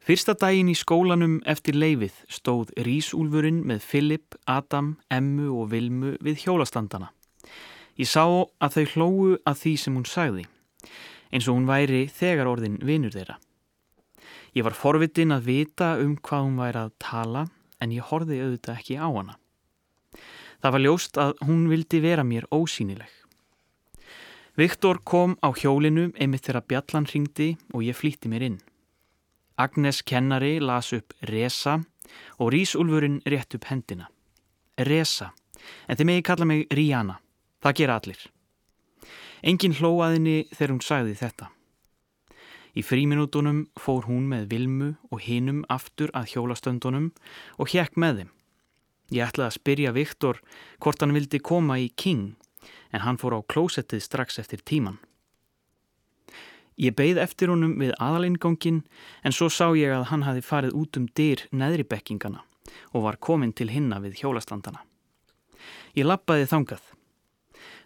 [0.00, 6.46] Fyrsta daginn í skólanum eftir leifið stóð Rísúlfurinn með Filip, Adam, Emmu og Vilmu við
[6.46, 7.12] hjólastandana.
[7.98, 10.44] Ég sá að þau hlóu að því sem hún sagði,
[11.30, 13.38] eins og hún væri þegar orðin vinur þeirra.
[14.54, 17.46] Ég var forvitin að vita um hvað hún væri að tala
[17.80, 19.36] en ég horfi auðvitað ekki á hana.
[20.60, 23.12] Það var ljóst að hún vildi vera mér ósýnileg.
[24.58, 28.58] Viktor kom á hjólinu einmitt þegar bjallan ringdi og ég flýtti mér inn.
[29.56, 31.78] Agnes kennari las upp Resa
[32.40, 34.10] og Rísúlfurinn rétt upp hendina.
[34.76, 35.30] Resa,
[35.88, 37.20] en þið megi kalla mig Ríana.
[37.60, 38.20] Það gera allir.
[39.42, 41.50] Engin hlóaðinni þegar hún sagði þetta.
[42.76, 47.10] Í fríminútonum fór hún með Vilmu og hinum aftur að hjólastöndunum
[47.58, 48.30] og hjekk með þeim.
[49.10, 50.38] Ég ætlaði að spyrja Viktor
[50.78, 52.36] hvort hann vildi koma í King
[52.94, 55.00] en hann fór á klósettið strax eftir tíman.
[56.80, 58.84] Ég beigð eftir honum við aðalingangin
[59.26, 62.44] en svo sá ég að hann hafi farið út um dyr neðri bekkingana
[62.94, 64.84] og var komin til hinna við hjólastandana.
[65.98, 66.80] Ég lappaði þangað.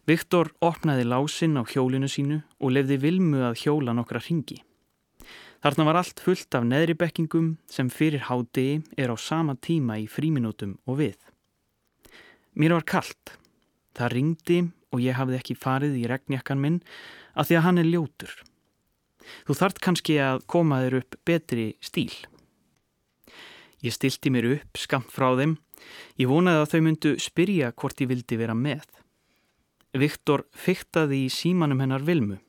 [0.05, 4.59] Viktor opnaði lásin á hjólinu sínu og lefði vilmu að hjóla nokkra ringi.
[5.65, 10.05] Þarna var allt fullt af neðri bekkingum sem fyrir hádegi er á sama tíma í
[10.05, 11.17] fríminútum og við.
[12.53, 13.39] Mér var kallt.
[13.97, 14.59] Það ringdi
[14.93, 16.83] og ég hafði ekki farið í regnjakkan minn
[17.33, 18.35] að því að hann er ljótur.
[19.49, 22.13] Þú þart kannski að koma þér upp betri stíl.
[23.81, 25.57] Ég stilti mér upp skamt frá þeim.
[26.21, 28.85] Ég vonaði að þau myndu spyrja hvort ég vildi vera með.
[29.95, 32.41] Viktor fyktaði í símanum hennar Vilmu.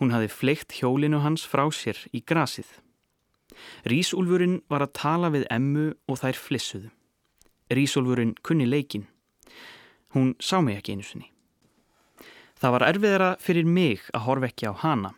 [0.00, 2.66] Hún hafi fleikt hjólinu hans frá sér í grasið.
[3.86, 6.90] Rísúlfurinn var að tala við emmu og þær flissuðu.
[7.70, 9.06] Rísúlfurinn kunni leikin.
[10.16, 11.28] Hún sá mig ekki einu sinni.
[12.58, 15.12] Það var erfiðara fyrir mig að horfa ekki á hana.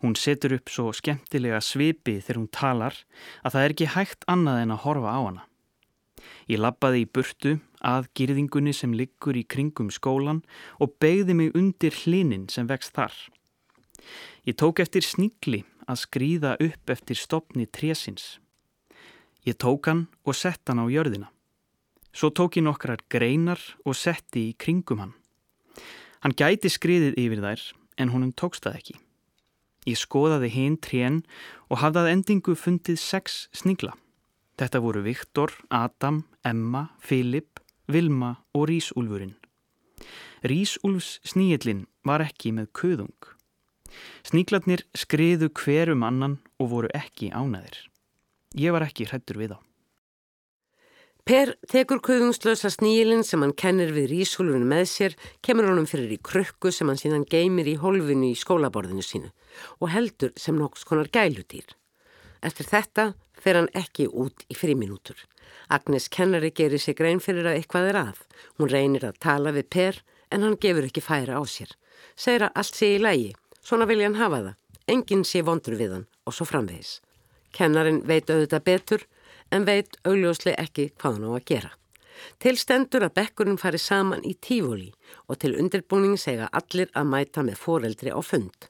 [0.00, 2.98] Hún setur upp svo skemmtilega svipi þegar hún talar
[3.42, 5.46] að það er ekki hægt annað en að horfa á hana.
[6.48, 7.56] Ég lappaði í burtu
[7.86, 10.42] að girðingunni sem liggur í kringum skólan
[10.82, 13.14] og begði mig undir hlinin sem vext þar.
[14.46, 18.36] Ég tók eftir snigli að skrýða upp eftir stopni trésins.
[19.46, 21.30] Ég tók hann og sett hann á jörðina.
[22.16, 25.14] Svo tók ég nokkrar greinar og setti í kringum hann.
[26.24, 27.66] Hann gæti skriðið yfir þær
[28.02, 28.96] en honum tókst það ekki.
[29.86, 31.20] Ég skoðaði hinn trén
[31.70, 33.92] og hafðað endingu fundið sex snigla.
[34.58, 39.36] Þetta voru Viktor, Adam, Emma, Filip, Vilma og Rísúlfurinn.
[40.46, 43.30] Rísúlfs sníillin var ekki með köðung.
[44.26, 47.86] Sníklarnir skriðu hverum annan og voru ekki ánæðir.
[48.58, 49.58] Ég var ekki hrættur við á.
[51.26, 56.20] Per tekur kuðungslösa snílinn sem hann kennir við ríshólfinu með sér, kemur honum fyrir í
[56.22, 59.32] krukku sem hann síðan geymir í hólfinu í skólaborðinu sínu
[59.80, 61.66] og heldur sem nokks konar gælutýr.
[62.46, 63.08] Eftir þetta
[63.42, 65.18] fer hann ekki út í fríminútur.
[65.68, 68.20] Agnes kennari gerir sig grein fyrir að eitthvað er að.
[68.58, 71.72] Hún reynir að tala við Per en hann gefur ekki færa á sér.
[72.16, 73.34] Segir að allt sé í lægi
[73.66, 74.54] Svona vilja hann hafa það.
[74.94, 77.00] Engin sé vondur við hann og svo framvegis.
[77.56, 79.02] Kennarin veit auðvitað betur
[79.50, 81.70] en veit augljóslega ekki hvað hann á að gera.
[82.38, 84.92] Til stendur að bekkurinn fari saman í tífóli
[85.26, 88.68] og til undirbúning segja allir að mæta með foreldri á fund.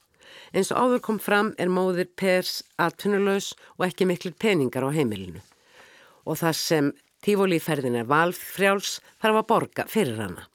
[0.57, 5.45] Eins og áður kom fram er móðir Pers aðtunnulegs og ekki miklu peningar á heimilinu.
[6.27, 6.93] Og það sem
[7.25, 10.47] tífóliferðin er valfrjáls þarf að borga fyrir hana.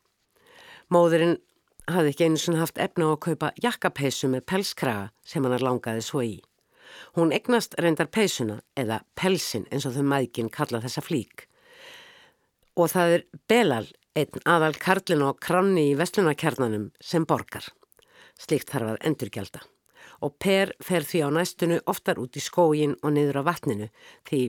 [0.91, 1.37] Móðurinn
[1.89, 6.03] hafði ekki einu svona haft efna á að kaupa jakkapeisu með pelskraga sem hann langaði
[6.05, 6.35] svo í.
[7.15, 11.47] Hún egnast reyndar peisuna eða pelsin eins og þau maðginn kalla þessa flík.
[12.75, 17.67] Og það er Belal, einn aðal karlin og kranni í vestlunarkernanum sem borgar.
[18.39, 19.63] Slikt þarf að endurgjálta.
[20.21, 23.87] Og Per fer því á næstunu oftar út í skógin og niður á vatninu
[24.29, 24.41] því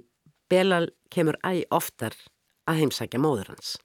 [0.52, 2.12] Belal kemur æg oftar
[2.68, 3.78] að heimsækja móður hans.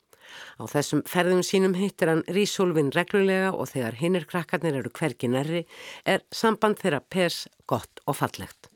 [0.60, 5.64] Á þessum ferðum sínum hittir hann Rísúlfin reglulega og þegar hinnir krakkarnir eru hverki nærri
[6.04, 8.68] er samband þeirra Pers gott og fallegt.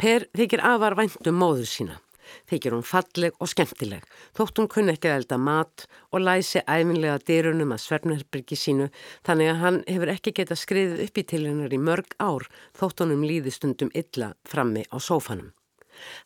[0.00, 2.00] Per þykir afar væntum móður sína.
[2.48, 7.18] Þykir hún falleg og skemmtileg, þótt hún kunni ekki að elda mat og læsi æfinlega
[7.28, 8.86] dyrunum að Svernherbyrgi sínu
[9.26, 12.46] þannig að hann hefur ekki getað skriðið upp í til hennar í mörg ár
[12.78, 15.50] þótt honum líði stundum illa frammi á sófanum.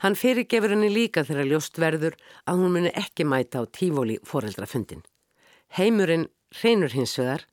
[0.02, 5.02] Hann fyrirgefur henni líka þegar ljóst verður að hún muni ekki mæta á tífóli foreldrafundin.
[5.76, 6.28] Heimurinn
[6.62, 7.46] reynur hins vegar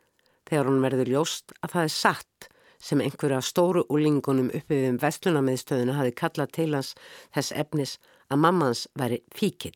[0.50, 2.50] þegar hún verður ljóst að það er satt
[2.84, 6.94] sem einhverja stóru úlingunum uppi við um vestlunarmiðstöðuna hafi kallað til hans
[7.36, 7.98] þess efnis
[8.30, 9.76] að mammans væri fíkil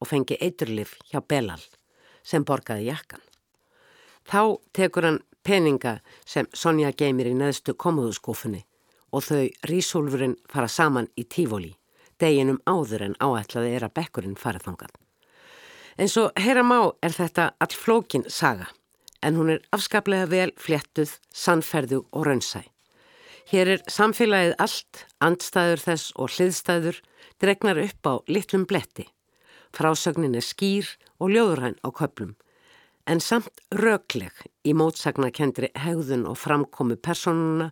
[0.00, 1.62] og fengi eiturlif hjá Belal
[2.24, 3.22] sem borgaði jakkan.
[4.24, 8.62] Þá tekur hann peninga sem Sonja geymir í neðstu komuðuskúfunni
[9.14, 11.72] og þau rísúlfurinn fara saman í tífóli
[12.20, 14.92] deginum áður en áætlaði er að bekkurinn farið þangað.
[15.98, 18.68] En svo heyra má er þetta all flókin saga,
[19.22, 22.64] en hún er afskaplega vel fléttuð, sannferðu og raunsæ.
[23.50, 27.02] Hér er samfélagið allt, andstæður þess og hliðstæður,
[27.40, 29.06] dregnar upp á litlum bletti.
[29.74, 30.88] Frásögnin er skýr
[31.20, 32.34] og ljóðræn á köplum,
[33.06, 34.32] en samt rögleg
[34.64, 37.70] í mótsagnakendri hegðun og framkomu personuna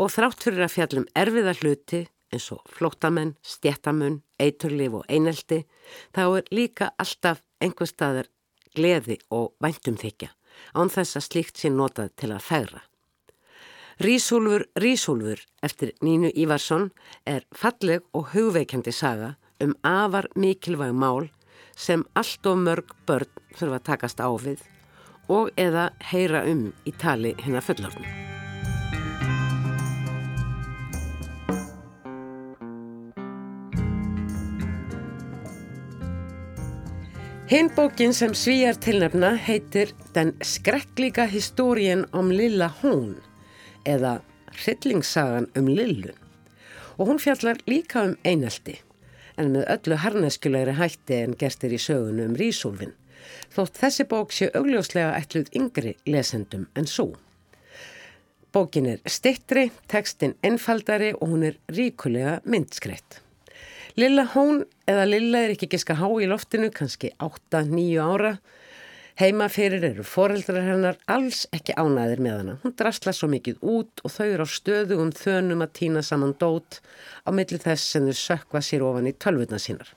[0.00, 5.64] og þrátt fyrir að fjallum erfiða hluti eins og flótamenn, stjættamun, eiturlif og eineldi,
[6.14, 8.30] þá er líka alltaf einhver staðar
[8.76, 10.30] gleði og væntumþykja
[10.76, 12.82] án þess að slíkt sé notað til að fegra.
[14.00, 16.88] Rísúlfur, Rísúlfur eftir Nínu Ívarsson
[17.28, 21.28] er falleg og hugveikjandi saga um afar mikilvæg mál
[21.76, 24.64] sem allt og mörg börn þurfa að takast á við
[25.28, 28.29] og eða heyra um í tali hennar fullorðinu.
[37.50, 43.16] Hinn bókin sem svíjar tilnefna heitir Den skrekklíka histórién om Lilla Hún
[43.84, 44.20] eða
[44.54, 46.12] Hryllingssagan um Lillu
[46.96, 48.76] og hún fjallar líka um eineldi
[49.34, 52.92] en með öllu harneskjulegri hætti en gerstir í sögunu um Rísúlfin
[53.56, 57.08] þótt þessi bók sé augljóslega ætluð yngri lesendum en svo.
[58.54, 63.24] Bókin er stittri, tekstin einfaldari og hún er ríkulega myndskreitt.
[63.96, 68.36] Lilla hún eða Lilla er ekki giska há í loftinu, kannski 8-9 ára.
[69.20, 72.54] Heima fyrir eru foreldrar hennar alls ekki ánaðir með hana.
[72.62, 76.36] Hún drastla svo mikið út og þau eru á stöðu um þönum að týna saman
[76.40, 76.78] dót
[77.26, 79.90] á milli þess sem þau sökva sér ofan í tölvuna sínar.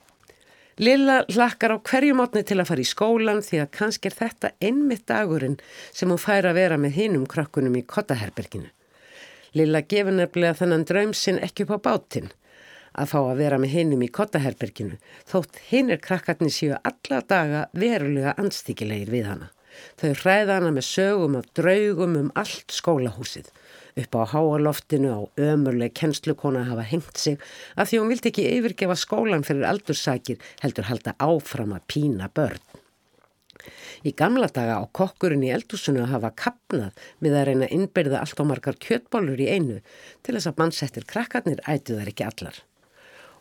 [0.82, 4.54] Lilla hlakkar á hverju mótni til að fara í skólan því að kannski er þetta
[4.58, 5.60] einmitt dagurinn
[5.94, 8.72] sem hún fær að vera með hinnum krökkunum í kottaherberginu.
[9.54, 12.32] Lilla gefur nefnilega þennan draum sinn ekki upp á bátinn
[12.94, 14.98] að fá að vera með hinnum í kottaherberginu
[15.30, 19.50] þótt hinnir krakkarnir séu alla daga verulega anstíkilegir við hana.
[19.98, 23.50] Þau hræða hana með sögum af draugum um allt skólahúsið.
[23.98, 27.38] Upp á háaloftinu á ömurleg kennslukona hafa hengt sig
[27.78, 32.62] að því hún vildi ekki yfirgefa skólan fyrir aldursakir heldur halda áfram að pína börn.
[34.04, 38.44] Í gamla daga á kokkurinn í eldúsinu hafa kapnað með að reyna innbyrða allt á
[38.44, 39.80] margar kjötbólur í einu
[40.26, 42.62] til þess að mannsettir krakkarnir ætu þar ekki allar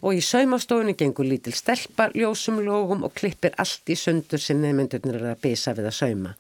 [0.04, 5.22] og í saumastofunni gengur lítil stelpa ljósum lógum og klippir allt í sundur sem nefndurnir
[5.22, 6.34] er að bisa við að sauma.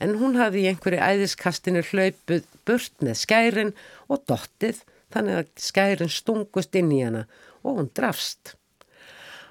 [0.00, 3.74] En hún hafði í einhverju æðiskastinu hlaupuð burt með skærin
[4.08, 4.80] og dottið
[5.12, 7.26] þannig að skærin stungust inn í hana
[7.60, 8.54] og hún drafst.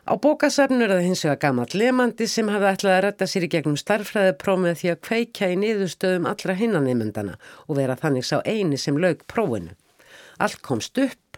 [0.10, 3.52] Á bókasafnur er það hins vegar gammalt lemandi sem hafði ætlað að retta sér í
[3.54, 7.36] gegnum starfræðiprómið því að kveikja í niðurstöðum allra hinnanemyndana
[7.68, 9.76] og vera þannig sá eini sem lög prófinu.
[10.42, 11.29] Allt komst upp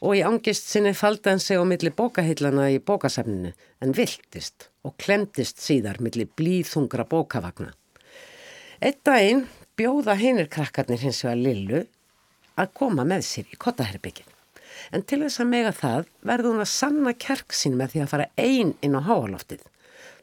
[0.00, 4.96] og í angist sinni faldi hann sig á milli bókahillana í bókasafninu en viltist og
[5.02, 7.72] klemtist síðar milli blíðhungra bókavagna.
[8.80, 11.84] Eitt daginn bjóða hinnir krakkarnir hins vegar Lillu
[12.56, 14.28] að koma með sér í kottaherbyggin.
[14.92, 18.12] En til þess að mega það verði hún að sanna kerk sín með því að
[18.12, 19.64] fara einn inn á háaloftið.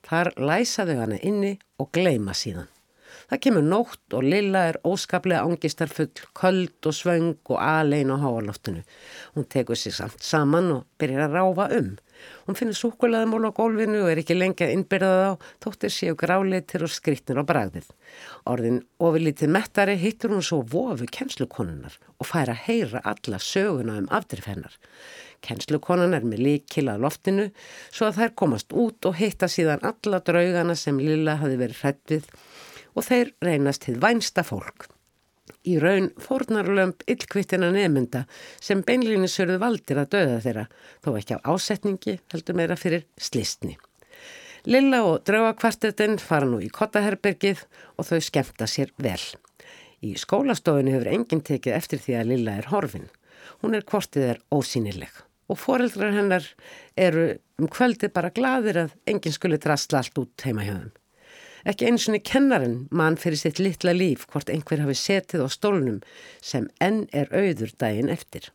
[0.06, 2.70] Þar læsaðu hana inni og gleima síðan.
[3.30, 8.84] Það kemur nótt og Lilla er óskaplega ángistarfull, köld og svöng og alein á háaloftinu.
[9.36, 11.94] Hún tekur sér samt saman og byrjar að ráfa um.
[12.48, 16.86] Hún finnir súkulaðamól á gólfinu og er ekki lengi að innbyrða þá, þóttir séu gráleitir
[16.86, 17.90] og skritnir á bragðið.
[18.50, 24.10] Orðin ofilítið mettari hittur hún svo vofu kennslukonunnar og fær að heyra alla söguna um
[24.12, 24.76] afdrifennar.
[25.44, 27.50] Kennslukonan er með líkil að loftinu
[27.90, 32.14] svo að þær komast út og hitta síðan alla draugana sem Lilla hafi verið hrætt
[32.14, 32.30] við
[32.94, 34.88] og þeir reynast til vænsta fólk.
[35.68, 38.26] Í raun fórnarlömp yllkvittina nefnda
[38.60, 40.66] sem beinlíni sörðu valdir að döða þeirra,
[41.04, 43.78] þó ekki á ásetningi heldur meira fyrir slistni.
[44.64, 47.66] Lilla og draugakvartetinn fara nú í kottaherbergið
[48.00, 49.20] og þau skemta sér vel.
[50.04, 53.10] Í skólastofunni hefur enginn tekið eftir því að Lilla er horfin.
[53.64, 56.46] Hún er kvortið er ósýnileg og foreldrar hennar
[56.96, 60.92] eru um kvöldi bara gladir að enginn skulle drastla allt út heima hjá þeim.
[61.64, 66.02] Ekki eins og kennarinn mann fyrir sitt litla líf hvort einhver hafi setið á stólnum
[66.44, 68.50] sem enn er auður daginn eftir.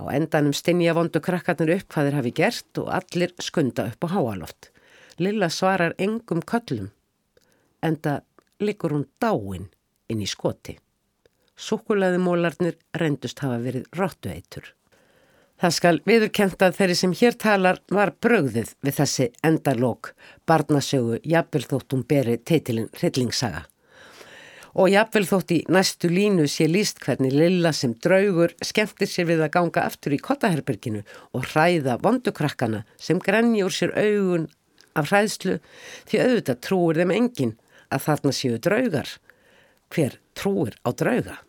[0.00, 4.08] Á endanum stinja vondu krakkarnir upp hvað þeir hafi gert og allir skunda upp á
[4.14, 4.70] háaloft.
[5.20, 6.88] Lilla svarar engum köllum.
[7.84, 8.22] Enda
[8.64, 9.68] likur hún dáin
[10.08, 10.78] inn í skoti.
[11.58, 14.77] Súkulæði mólarnir reyndust hafa verið ráttueitur.
[15.58, 20.12] Það skal viðurkent að þeirri sem hér talar var brögðið við þessi endarlók
[20.46, 23.64] barnasögu jafnvel þóttum beri teitilinn Hryllingssaga.
[24.78, 29.42] Og jafnvel þótt í næstu línu sé líst hvernig Lilla sem draugur skemmtir sér við
[29.48, 31.02] að ganga aftur í kottaherberginu
[31.34, 34.46] og hræða vondukrakkana sem grenjur sér augun
[34.94, 35.58] af hræðslu
[36.06, 37.56] því auðvitað trúir þeim engin
[37.90, 39.10] að þarna séu draugar.
[39.90, 41.40] Hver trúir á drauga?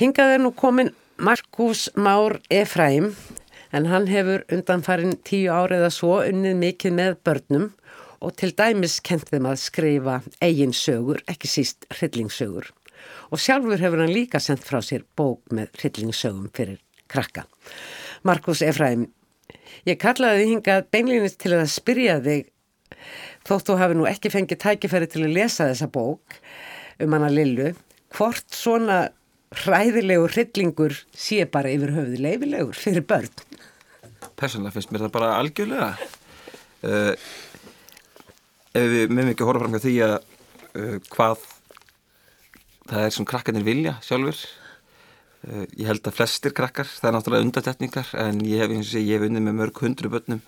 [0.00, 3.16] Hingað er nú komin Markus Már Efraim
[3.70, 7.68] en hann hefur undanfarin tíu árið að svo unnið mikið með börnum
[8.18, 12.66] og til dæmis kent þeim að skrifa eigin sögur, ekki síst hryllingssögur.
[13.30, 17.46] Og sjálfur hefur hann líka sendt frá sér bók með hryllingssögum fyrir krakka.
[18.26, 19.06] Markus Efraim,
[19.86, 22.50] ég kallaði þið hingað beinleginist til að spyrja þig
[23.46, 26.40] þótt þú hafi nú ekki fengið tækifæri til að lesa þessa bók
[26.98, 27.76] um hana Lillu,
[28.10, 29.04] hvort svona
[29.60, 33.30] hræðilegur hryllingur sé bara yfir höfuði leifilegur fyrir börn?
[34.38, 35.90] Personlega finnst mér það bara algjörlega.
[36.82, 37.12] Uh,
[38.74, 41.46] ef við meðum ekki að horfa fram á því að uh, hvað
[42.90, 44.42] það er sem krakkarnir vilja sjálfur.
[45.42, 49.26] Uh, ég held að flestir krakkar, það er náttúrulega undatetningar en ég hef, ég hef
[49.28, 50.42] unnið með mörg hundru börnum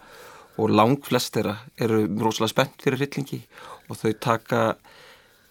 [0.55, 3.40] og lang flest þeirra eru rosalega spennt fyrir hryllingi
[3.90, 4.61] og þau taka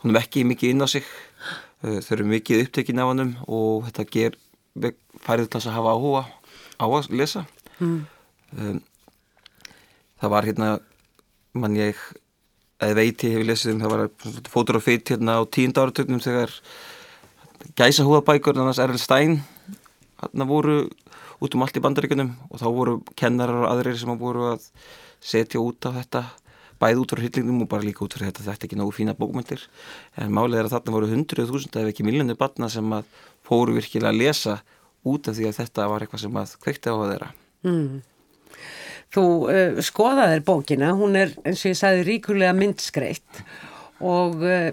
[0.03, 4.07] honum ekki mikið inn á sig uh, þau eru mikið upptekinn af honum og þetta
[4.15, 4.39] ger
[5.23, 6.23] færið til að hafa áhuga
[6.79, 7.45] á að lesa
[7.79, 7.99] mm.
[8.57, 8.81] um,
[10.21, 10.69] það var hérna
[11.53, 11.99] mann ég
[12.83, 14.05] eða veit ég hefur lesið um það var
[14.51, 16.55] fótur og feitt hérna á tíund áratögnum þegar
[17.77, 19.41] gæsa húabækur annars Erl Stein
[20.21, 20.87] hérna voru
[21.43, 24.67] út um allt í bandaríkunum og þá voru kennarar og aðrir sem voru að
[25.23, 26.23] setja út af þetta
[26.83, 29.15] bæð út frá hryllingum og bara líka út frá þetta þetta er ekki nógu fína
[29.17, 29.63] bókmyndir
[30.19, 33.07] en málið er að þarna voru hundruð þúsund ef ekki miljónir batna sem að
[33.47, 34.57] fóru virkilega að lesa
[35.07, 37.29] út af því að þetta var eitthvað sem að kveikti á þeirra
[37.67, 38.01] mm.
[39.13, 43.43] Þú uh, skoðaðir bókina, hún er eins og ég sagði ríkulega myndskreitt
[44.01, 44.71] og, uh,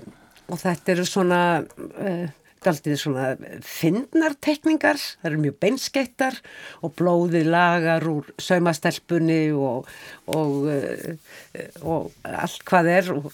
[0.48, 2.22] og þetta eru svona uh,
[2.64, 3.26] daldið svona
[3.66, 6.36] finnartekningar, það eru mjög beinskeittar
[6.84, 9.88] og blóðið lagar úr saumastelpunni og,
[10.30, 13.30] og, eh, og allt hvað er og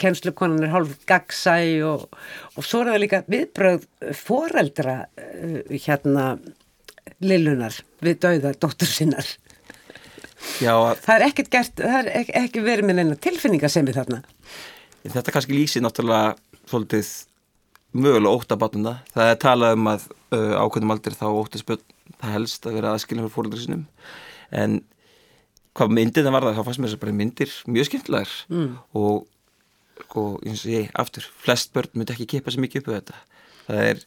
[0.00, 1.58] kennslukonan er hálf gagsæ
[1.88, 2.06] og,
[2.54, 3.88] og svo er það líka viðbröð
[4.18, 6.30] foreldra eh, hérna
[7.24, 9.26] Lillunar við dauða dóttur sinnar.
[10.62, 13.98] Já, það er ekkert gert, það er ekki, ekki verið með neina tilfinningar sem við
[13.98, 14.20] þarna.
[15.08, 16.36] Þetta kannski lýsi náttúrulega
[16.68, 17.10] svolítið
[17.96, 19.00] mögulega óttabatnum það.
[19.14, 21.84] Það er talað um að uh, ákveðnum aldir þá óttaspöld
[22.18, 23.84] það helst að vera aðskilja fyrir fóröldri sinum
[24.58, 24.78] en
[25.78, 28.70] hvað myndina var það, þá fannst mér þess að bara myndir mjög skemmtilegar mm.
[28.98, 29.28] og,
[30.18, 33.20] og eins og ég, aftur, flest börn myndi ekki kipa sér mikið upp á þetta.
[33.68, 34.02] Það er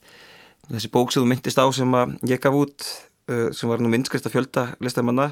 [0.71, 1.95] þessi bók sem þú myndist á sem
[2.31, 2.87] ég gaf út
[3.31, 5.31] uh, sem var nú myndskrift að fjölda listamanna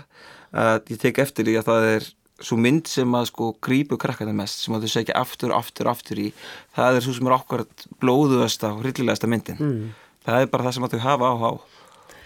[0.55, 2.09] að ég tek eftir því að það er
[2.45, 6.21] svo mynd sem að sko grípu krakkana mest sem að þau segja aftur, aftur, aftur
[6.21, 6.29] í
[6.77, 7.65] það er svo sem er okkar
[8.03, 9.83] blóðuðasta og hryllilegasta myndin mm.
[10.27, 11.51] það er bara það sem að þau hafa áhá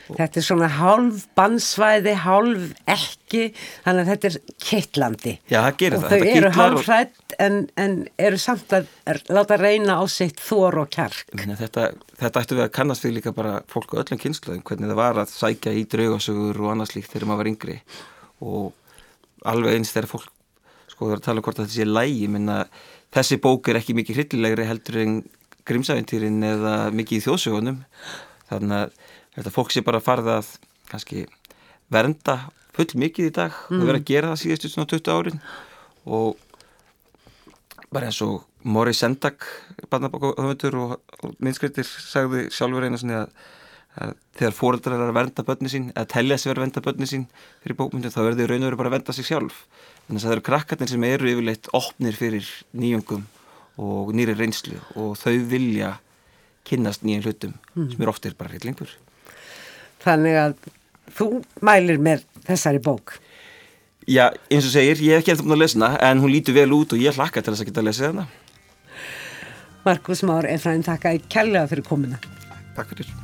[0.04, 3.44] Þetta er svona hálf bannsvæði, hálf ekki,
[3.86, 5.34] þannig að þetta er kittlandi.
[5.48, 6.16] Já, það gerir og það.
[6.16, 7.96] Og þau eru hálf hrætt en, en
[8.28, 11.32] eru samt að er, láta reyna á sitt þór og kjark.
[11.32, 11.88] Þetta,
[12.20, 15.24] þetta ættu við að kannast við líka bara fólk á öllum kynsluðum, hvernig það var
[15.24, 17.80] að sækja í draugasögur og annars líkt þegar maður var yngri
[18.44, 18.72] og
[19.50, 20.30] alveg eins þegar fólk
[20.92, 22.28] sko þarf að tala um hvort þetta sé lægi.
[22.32, 22.58] Menna
[23.14, 25.16] þessi bók er ekki mikið hryllilegri heldur en
[25.68, 27.82] grímsaventýrin eða mikið í þjóðsögunum.
[28.52, 28.98] Þannig að
[29.38, 30.52] þetta fólk sé bara farið að
[30.92, 31.26] kannski
[31.94, 32.40] vernda
[32.74, 33.80] full mikið í dag mm.
[33.80, 35.44] og vera að gera það síðustu svona 20 árin.
[36.04, 36.38] Og
[37.94, 39.44] bara eins og Móri Sendak
[39.92, 43.36] barnabókahöfundur og, og minnskreitir sagði sjálfur eina svona að
[43.94, 47.26] þegar fóreldrar er að vernda börni sín eða telja sig verið að vernda börni sín
[47.62, 49.60] fyrir bókmyndu þá verður þau raun og veru bara að vernda sig sjálf.
[50.08, 53.28] Þannig að það eru krakkarnir sem eru yfirleitt opnir fyrir nýjungum
[53.84, 55.96] og nýri reynslu og þau vilja
[56.68, 57.90] kynnast nýjum hlutum mm.
[57.94, 58.92] sem er oftir bara hryllingur
[60.04, 60.56] Þannig að
[61.16, 61.28] þú
[61.64, 63.18] mælir með þessari bók?
[64.04, 66.70] Já, eins og segir, ég hef ekki eftir að lesa hana en hún lítur vel
[66.76, 68.28] út og ég hlakka til þess að geta að lesa hana.
[69.88, 72.20] Markus Már, Efraín, takk að ég kella fyrir komuna.
[72.76, 73.23] Takk fyrir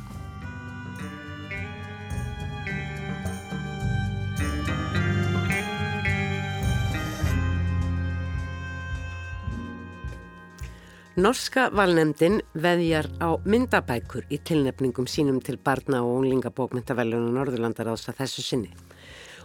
[11.20, 18.22] Norska valnemdin veðjar á myndabækur í tilnefningum sínum til barna og unglingabókmyndavellunar Norðurlandar ást að
[18.22, 18.70] þessu sinni.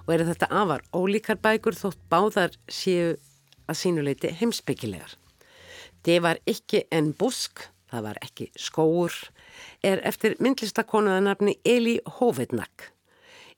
[0.05, 3.17] Og eru þetta afar ólíkar bækur þótt báðar séu
[3.67, 5.17] að sínuleiti heimsbyggilegar.
[6.07, 9.11] Det var ekki en busk, það var ekki skóur,
[9.84, 12.94] er eftir myndlistakonuðanabni Eli Hovednak.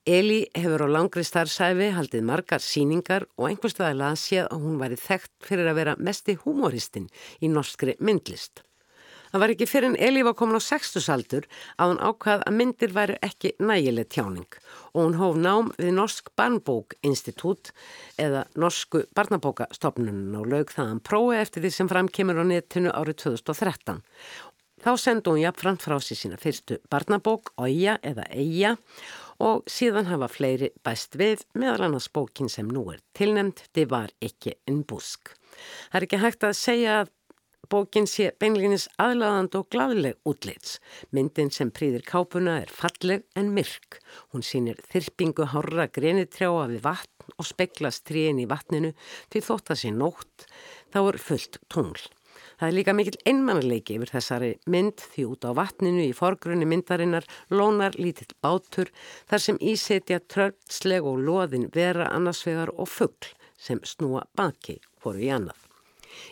[0.08, 4.96] Eli hefur á langri starfsæfi haldið margar síningar og einhverstaði las ég að hún væri
[4.96, 7.10] þekkt fyrir að vera mesti humoristinn
[7.44, 8.62] í norskri myndlist.
[9.34, 12.96] Það var ekki fyrir en Eli var komin á sextusaldur að hún ákvað að myndir
[12.96, 14.48] væri ekki nægileg tjáning
[14.94, 17.74] og hún hóf nám við Norsk Barnbók-Institut
[18.16, 23.26] eða Norsku Barnabókastofnunum og lög það hann prófi eftir því sem framkemur á netinu árið
[23.28, 24.00] 2013.
[24.78, 28.78] Þá sendi hún jafnframt frá sér sína fyrstu barnabók, Ója eða Eija
[29.44, 34.14] og síðan hafa fleiri bæst við meðal annars bókin sem nú er tilnemd, þið var
[34.24, 35.36] ekki en busk.
[35.92, 37.14] Það er ekki hægt að segja að
[37.68, 40.78] Bókin sé beinleginis aðlaðand og gladleg útleits.
[41.12, 44.00] Myndin sem prýðir kápuna er falleg en myrk.
[44.32, 48.94] Hún sínir þyrpingu horra grenitrjáa við vatn og speklast tríin í vatninu
[49.34, 50.48] því þótt að sé nótt
[50.96, 52.08] þá er fullt tungl.
[52.58, 57.28] Það er líka mikil einmannleiki yfir þessari mynd því út á vatninu í forgrunni myndarinnar
[57.54, 58.90] lónar lítill bátur
[59.30, 63.30] þar sem ísetja tröldsleg og loðin vera annarsvegar og fuggl
[63.62, 65.60] sem snúa baki voru í annað.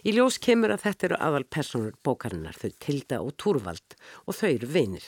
[0.01, 3.95] Í ljós kemur að þetta eru aðal personur bókarinnar, þau Tilda og Túrvald
[4.25, 5.05] og þau eru vinir.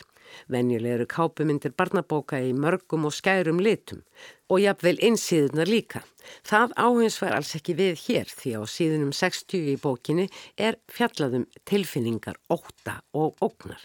[0.52, 4.04] Venjuleg eru kápumyndir barnabóka í mörgum og skærum litum
[4.52, 6.04] og jafnvel einsýðunar líka.
[6.48, 11.48] Það áhengis var alls ekki við hér því á síðunum 60 í bókinni er fjallaðum
[11.68, 13.82] tilfinningar óta og óknar.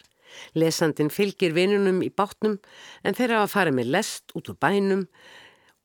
[0.56, 2.58] Lesandin fylgir vinunum í bátnum
[3.04, 5.06] en þeirra að fara með lest út úr bænum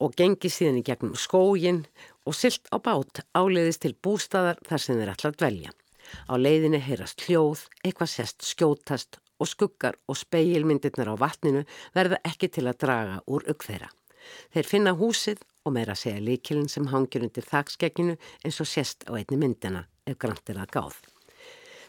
[0.04, 1.84] og gengi síðan í gegnum skógin
[2.28, 5.72] og silt á bát áleiðist til bústaðar þar sem þeir að dvelja.
[6.32, 11.64] Á leiðinni heyrast hljóð, eitthvað sest skjótast og skuggar og speilmyndirnar á vatninu
[11.96, 13.90] verða ekki til að draga úr uppþeira.
[14.54, 19.16] Þeir finna húsið og meira segja líkilinn sem hangir undir þakskekkinu eins og sést á
[19.16, 20.98] einni myndina ef grant er að gáð.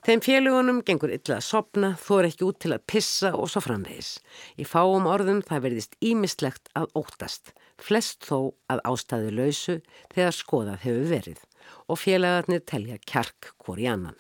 [0.07, 3.64] Þeim félugunum gengur illa að sopna, þó er ekki út til að pissa og svo
[3.64, 4.12] framvegis.
[4.55, 7.51] Í fáum orðum það verðist ímislegt að óttast
[7.82, 9.76] flest þó að ástæðu lausu
[10.14, 11.44] þegar skoðað hefur verið
[11.88, 14.16] og félagarnir telja kjark hvori annan.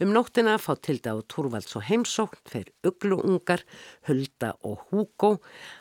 [0.00, 3.64] Um nóttina fá til dag Túrvalds og heimsókn fyrir ugluungar,
[4.08, 5.38] Hulda og Hugo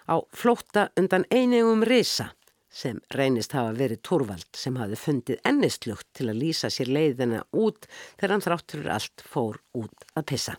[0.09, 2.31] á flótta undan einegum risa
[2.69, 7.87] sem reynist hafa verið Túrvald sem hafi fundið ennislugt til að lýsa sér leiðina út
[8.19, 10.55] þegar hann þráttur allt fór út að pissa.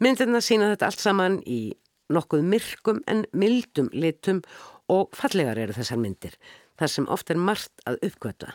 [0.00, 1.62] Myndirna sína þetta allt saman í
[2.12, 4.42] nokkuð myrkum en mildum litum
[4.92, 6.36] og fallegar eru þessar myndir,
[6.76, 8.52] þar sem oft er margt að uppgöta.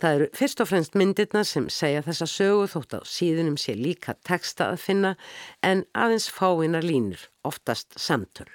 [0.00, 4.14] Það eru fyrst og fremst myndirna sem segja þessa sögu þótt á síðunum sé líka
[4.26, 5.10] texta að finna
[5.66, 8.48] en aðeins fáinar línur, oftast samtöl.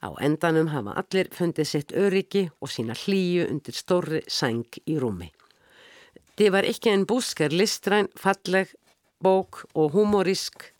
[0.00, 5.28] Á endanum hafa allir fundið sitt öryggi og sína hlýju undir stórri sæng í rúmi.
[6.40, 8.72] Þið var ekki en búskar listræn, falleg,
[9.20, 10.70] bók og humorísk,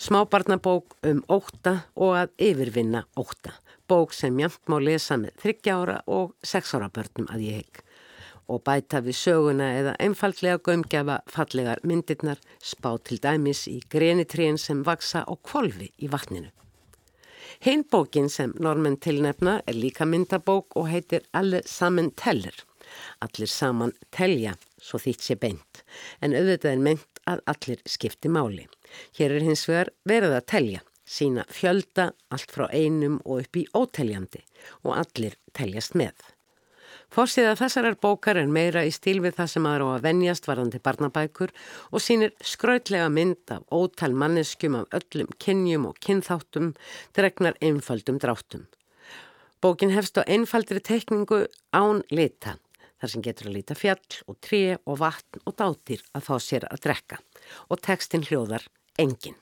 [0.00, 3.52] smábarnabók um óta og að yfirvinna óta
[3.88, 7.85] bók sem jæmt má lesa með þryggjára og sexára börnum að ég hegg
[8.48, 14.84] og bæta við söguna eða einfallega gömgefa fallegar myndirnar spá til dæmis í grenitrén sem
[14.86, 16.50] vaksa á kvolvi í vatninu.
[17.64, 22.54] Hinn bókin sem normen tilnefna er líka myndabók og heitir Alle saman teller.
[23.20, 25.82] Allir saman telja, svo þýtt sé beint,
[26.20, 28.68] en auðvitað er meint að allir skipti máli.
[29.18, 33.66] Hér er hins vegar verið að telja sína fjölda allt frá einum og upp í
[33.74, 34.42] óteljandi
[34.84, 36.14] og allir teljast með.
[37.14, 40.80] Fórsíða þessarar bókar er meira í stíl við það sem aðra á að venjast varðandi
[40.82, 41.52] barnabækur
[41.94, 46.72] og sínir skrautlega mynd af ótal manneskjum af öllum kynjum og kynþáttum
[47.16, 48.66] dregnar einfaldum dráttum.
[49.62, 52.58] Bókin hefst á einfaldri tekningu án lita,
[53.00, 56.66] þar sem getur að lita fjall og tré og vatn og dátir að fá sér
[56.68, 57.20] að drekka
[57.70, 58.66] og tekstin hljóðar
[58.98, 59.38] engin.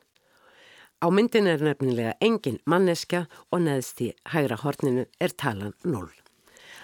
[1.02, 6.23] Á myndin er nefnilega engin manneska og neðst í hægra horninu er talan 0.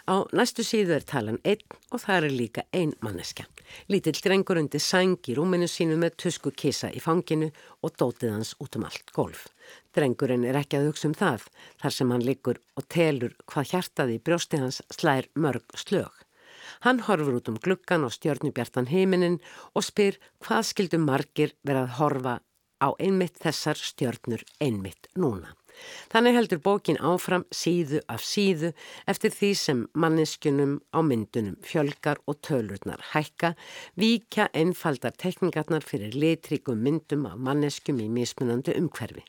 [0.08, 3.44] Á næstu síðu er talan 1 og það er líka ein manneska.
[3.88, 7.50] Lítill drengur undir sæng í rúminu sínu með tusku kisa í fanginu
[7.82, 9.46] og dótið hans út um allt golf.
[9.94, 11.46] Drengurinn er ekki að hugsa um það
[11.82, 16.12] þar sem hann liggur og telur hvað hjartaði í brjósti hans slær mörg slög.
[16.80, 19.40] Hann horfur út um gluggan og stjörnubjartan heiminin
[19.74, 22.34] og spyr hvað skildum margir verið að horfa
[22.80, 25.52] á einmitt þessar stjörnur einmitt núna.
[26.12, 28.72] Þannig heldur bókin áfram síðu af síðu
[29.10, 33.54] eftir því sem manneskunum á myndunum fjölgar og tölurnar hækka,
[33.96, 39.24] víkja einfaldar tekningarnar fyrir litrikum myndum af manneskum í mismunandi umhverfi.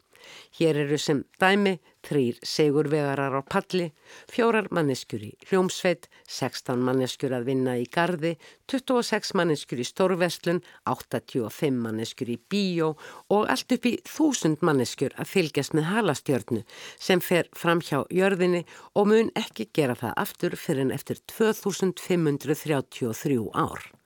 [0.58, 3.92] Hér eru sem dæmi þrýr segurvegarar á palli,
[4.32, 8.38] fjórar manneskjur í hljómsveit, 16 manneskjur að vinna í gardi,
[8.72, 12.88] 26 manneskjur í stórverslun, 85 manneskjur í bíó
[13.30, 16.62] og allt upp í 1000 manneskjur að fylgjast með halastjörnu
[16.98, 18.66] sem fer fram hjá jörðinni
[18.96, 24.01] og mun ekki gera það aftur fyrir en eftir 2533 ár.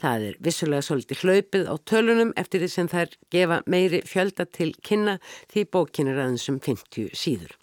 [0.00, 4.70] Það er vissulega svolítið hlaupið á tölunum eftir því sem þær gefa meiri fjölda til
[4.84, 5.18] kynna
[5.52, 7.56] því bókin er aðeins um 50 síður.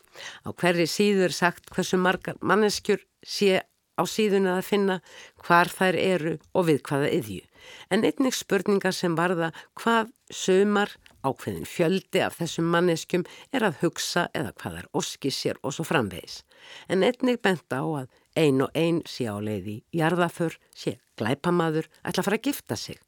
[0.46, 3.62] Á hverri síður sagt hversu margar manneskjur sé
[4.00, 4.98] á síðuna að finna
[5.44, 7.44] hvar þær eru og við hvaða yðju.
[7.92, 14.28] En einnig spurningar sem varða hvað sömar ákveðin fjöldi af þessum manneskjum er að hugsa
[14.38, 16.42] eða hvað er óski sér og svo framvegis.
[16.88, 18.08] En einnig bent á að
[18.40, 23.00] ein og ein sé á leiði jarðaför, sé glæpamaður, ætla að fara að gifta sig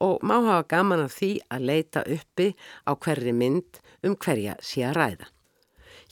[0.00, 2.50] og má hafa gaman af því að leita uppi
[2.84, 5.28] á hverri mynd um hverja sé að ræða.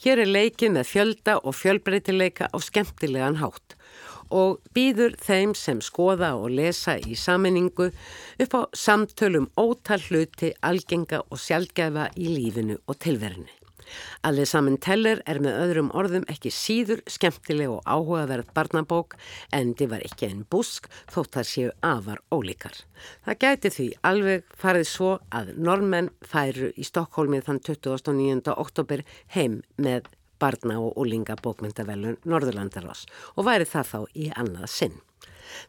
[0.05, 3.77] Hér er leikin með fjölda og fjölbreytileika á skemmtilegan hátt
[4.31, 7.91] og býður þeim sem skoða og lesa í saminningu
[8.45, 13.51] upp á samtölum ótal hluti, algenga og sjálfgefa í lífinu og tilverinu.
[14.25, 19.17] Allir saman teller er með öðrum orðum ekki síður skemmtileg og áhugaverð barnabók
[19.53, 22.81] en þið var ekki einn busk þótt það séu afar ólíkar.
[23.27, 28.57] Það gæti því alveg farið svo að normenn færu í Stokkólmið þann 29.
[28.57, 29.05] oktober
[29.37, 30.09] heim með
[30.45, 35.03] barna og úlinga bókmyndavelun Norðurlandarás og væri það þá í annað sinn.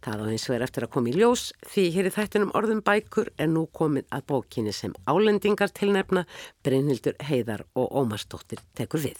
[0.03, 3.31] Það á hins vegar eftir að koma í ljós því hér í þættinum orðum bækur
[3.37, 6.25] er nú komið að bókinni sem álendingar tilnefna
[6.65, 9.17] Brynhildur Heiðar og Ómarsdóttir tekur við.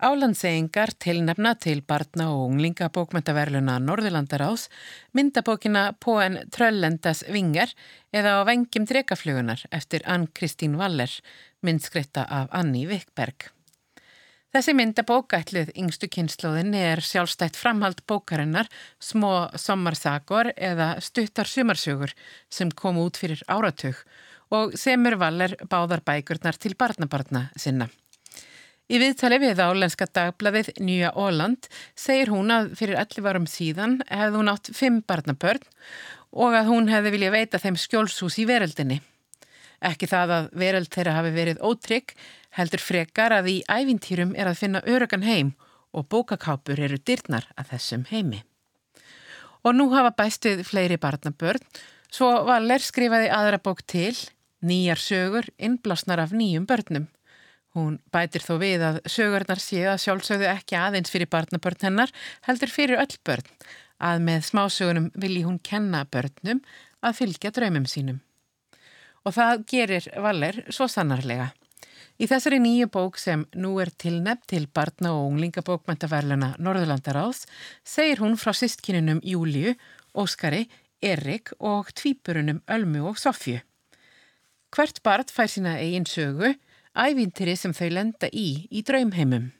[0.00, 4.70] Álandsegingar tilnefna til barna og unglinga bókmyndaverluna Norðurlandarás
[5.12, 7.74] myndabókina På en tröllendas vingar
[8.08, 11.12] eða á vengjum drekaflugunar eftir Ann-Kristín Waller
[11.60, 13.50] myndskritta af Anni Vikberg.
[14.50, 18.66] Þessi myndabókætluð yngstu kynnslóðin er sjálfstætt framhald bókarinnar
[18.98, 22.10] Smó sommarsagor eða Stuttar sumarsögur
[22.50, 24.00] sem kom út fyrir áratug
[24.50, 27.86] og semur valer báðar bækurnar til barnabarna sinna.
[28.90, 34.40] Í viðtali við álenska dagbladið Nýja Óland segir hún að fyrir 11 varum síðan hefði
[34.40, 35.62] hún átt 5 barnabörn
[36.34, 38.98] og að hún hefði viljað veita þeim skjólshús í veröldinni.
[39.80, 42.18] Ekki það að veröld þeirra hafi verið ótrygg
[42.56, 45.54] heldur frekar að í ævintýrum er að finna örugan heim
[45.94, 48.42] og bókakápur eru dyrnar að þessum heimi.
[49.66, 51.62] Og nú hafa bæstuð fleiri barnabörn,
[52.10, 54.14] svo Valer skrifaði aðra bók til,
[54.64, 57.08] nýjar sögur, innblásnar af nýjum börnum.
[57.76, 62.10] Hún bætir þó við að sögurnar séu að sjálfsögðu ekki aðeins fyrir barnabörn hennar,
[62.48, 63.46] heldur fyrir öll börn,
[64.00, 66.64] að með smásögunum vilji hún kenna börnum
[67.04, 68.18] að fylgja draumum sínum.
[69.22, 71.52] Og það gerir Valer svo sannarlega.
[72.20, 77.46] Í þessari nýju bók sem nú er tilnefn til barna- og unglingabókmæntaverluna Norðurlandaráðs
[77.80, 79.72] segir hún frá sistkininum Júliu,
[80.12, 80.66] Óskari,
[81.00, 83.62] Erik og tvíburunum Ölmu og Sofju.
[84.68, 86.52] Hvert barn fær sína eigin sögu,
[86.92, 89.52] ævintýri sem þau lenda í í draumheimum.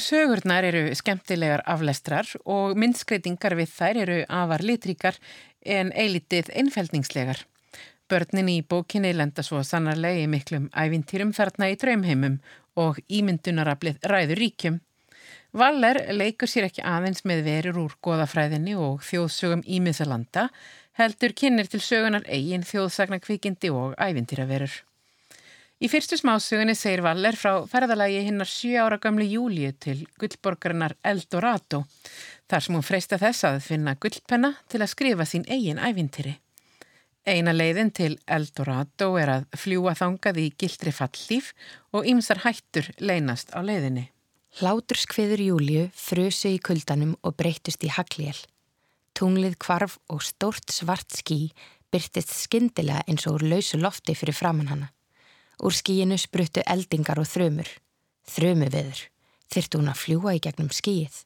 [0.00, 5.20] Sögurnar eru skemmtilegar aflestrar og myndskreitingar við þær eru afar litríkar
[5.60, 7.44] en eilitið einfældningslegar.
[8.14, 12.36] Börnin í bókinni lenda svo sannarlega í miklum ævintýrum þarna í draumheimum
[12.78, 14.76] og ímyndunarablið ræður ríkjum.
[15.58, 20.44] Valler leikur sér ekki aðeins með verur úr goðafræðinni og þjóðsögum ímiðsalanda,
[21.00, 24.78] heldur kynir til sögunar eigin þjóðsagnakvikindi og ævintýraverur.
[25.82, 31.82] Í fyrstu smásögunni segir Valler frá ferðalagi hinnar 7 ára gamlu júliu til gullborgarinnar Eldorado,
[32.46, 36.38] þar sem hún freista þess að finna gullpenna til að skrifa sín eigin ævintýri.
[37.24, 41.54] Eina leiðin til Eldorado er að fljúa þangað í gildri fallíf
[41.96, 44.10] og ymsar hættur leynast á leiðinni.
[44.60, 48.36] Hlátur skviður Júliu frusu í kuldanum og breytust í hagliel.
[49.16, 51.48] Tunglið kvarf og stórt svart skí
[51.88, 54.92] byrtist skindilega eins og úr lausu lofti fyrir framann hana.
[55.64, 57.70] Úr skíinu spruttu eldingar og þrömur.
[58.28, 59.00] Þrömu viður.
[59.48, 61.22] Þyrtu hún að fljúa í gegnum skíið.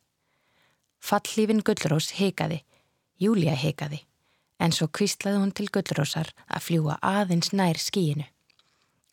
[1.03, 2.63] Fallífin Gullrós heikaði.
[3.19, 4.05] Júlia heikaði
[4.59, 8.27] en svo kvíslaði hún til gullrósar að fljúa aðeins nær skíinu.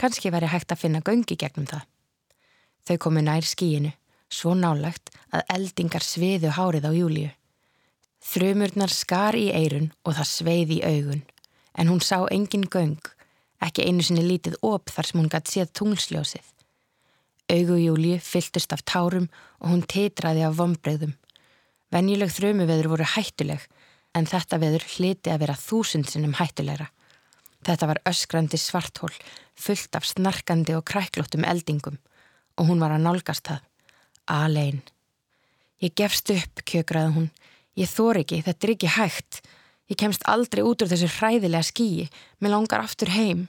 [0.02, 1.86] Kanski væri hægt að finna göngi gegnum það.
[2.86, 3.94] Þau komu nær skíinu,
[4.30, 7.32] svo nálagt að eldingar sviðu hárið á júliu.
[8.26, 11.22] Þrumurnar skar í eirun og það sveið í augun,
[11.78, 13.02] en hún sá engin göng,
[13.62, 16.46] ekki einu sinni lítið op þar sem hún gæti séð tunglsljósið.
[17.56, 19.30] Augu júliu fylltust af tárum
[19.62, 21.14] og hún titraði af vombreyðum.
[21.94, 23.62] Venjuleg þrumuveður voru hættuleg,
[24.16, 26.88] en þetta veður hliti að vera þúsundsinnum hættulegra.
[27.66, 29.12] Þetta var öskrandi svarthól,
[29.58, 31.98] fullt af snarkandi og kræklóttum eldingum
[32.56, 33.64] og hún var að nálgast það.
[34.32, 34.82] Alein.
[35.84, 37.28] Ég gefst upp, kjökraði hún.
[37.76, 39.42] Ég þór ekki, þetta er ekki hægt.
[39.92, 42.08] Ég kemst aldrei út úr þessu hræðilega skíi,
[42.40, 43.48] mér langar aftur heim.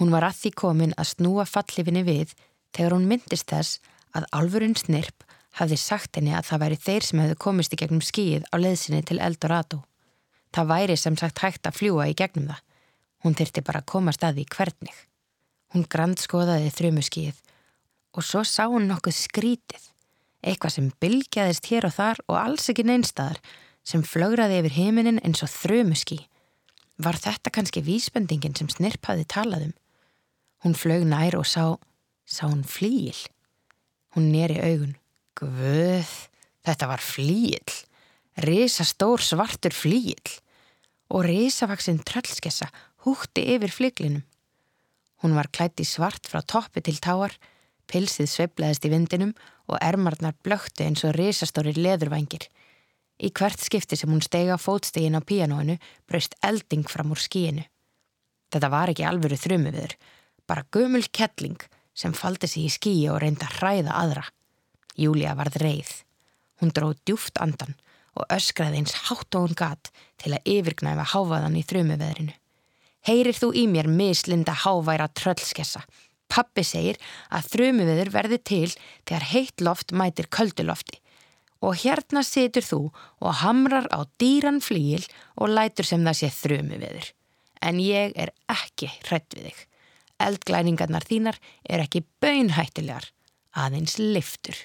[0.00, 2.34] Hún var að því komin að snúa fallifinni við
[2.74, 3.78] þegar hún myndist þess
[4.16, 5.25] að alvurinn snirp
[5.56, 9.02] hafði sagt henni að það væri þeir sem hefðu komist í gegnum skíið á leðsinni
[9.08, 9.82] til Eldorado.
[10.52, 12.62] Það væri sem sagt hægt að fljúa í gegnum það.
[13.24, 14.96] Hún þyrti bara að komast að því hvernig.
[15.72, 17.40] Hún grandskoðaði þrjumuskíið
[18.16, 19.88] og svo sá hún nokkuð skrítið.
[20.46, 23.40] Eitthvað sem bylgjaðist hér og þar og alls ekki neinstadar
[23.86, 26.20] sem flögraði yfir heiminin eins og þrjumuskí.
[27.02, 29.74] Var þetta kannski vísbendingin sem Snirp hafi talað um?
[30.64, 31.76] Hún flög nær og sá,
[32.24, 33.18] sá hún flíil.
[34.16, 34.96] Hún neri augun.
[35.36, 36.08] Guð,
[36.64, 37.74] þetta var flíil.
[38.40, 40.32] Risa stór svartur flíil.
[41.12, 42.70] Og risavaksinn tröllskessa
[43.04, 44.24] húkti yfir flíklinum.
[45.20, 47.34] Hún var klætt í svart frá toppi til táar,
[47.86, 49.34] pilsið sveiblaðist í vindinum
[49.68, 52.48] og ermarnar blöktu eins og risastóri leðurvængir.
[53.16, 55.76] Í hvert skipti sem hún stega fótstegin á píanóinu
[56.08, 57.64] braust elding fram úr skíinu.
[58.52, 59.96] Þetta var ekki alvöru þrjumu viður,
[60.48, 61.60] bara gömul kettling
[61.96, 64.26] sem faldi sig í skíi og reynda að hræða aðra.
[64.96, 65.92] Júlia varð reið.
[66.60, 67.76] Hún dróð djúft andan
[68.16, 69.90] og öskraði eins hátt og hún gat
[70.22, 72.34] til að yfirgnæfa háfaðan í þrjumu viðrinu.
[73.06, 75.84] Heyrir þú í mér mislinda háværa tröllskessa?
[76.26, 76.96] Pappi segir
[77.30, 78.70] að þrjumu viður verði til
[79.06, 80.98] þegar heitt loft mætir köldulofti
[81.64, 82.80] og hérna situr þú
[83.22, 85.04] og hamrar á dýran flíil
[85.36, 87.12] og lætur sem það sé þér.
[87.62, 89.60] En ég er ekki hrætt við þig.
[90.20, 93.10] Eldglæningarnar þínar er ekki bönhættilegar,
[93.52, 94.56] aðeins liftur.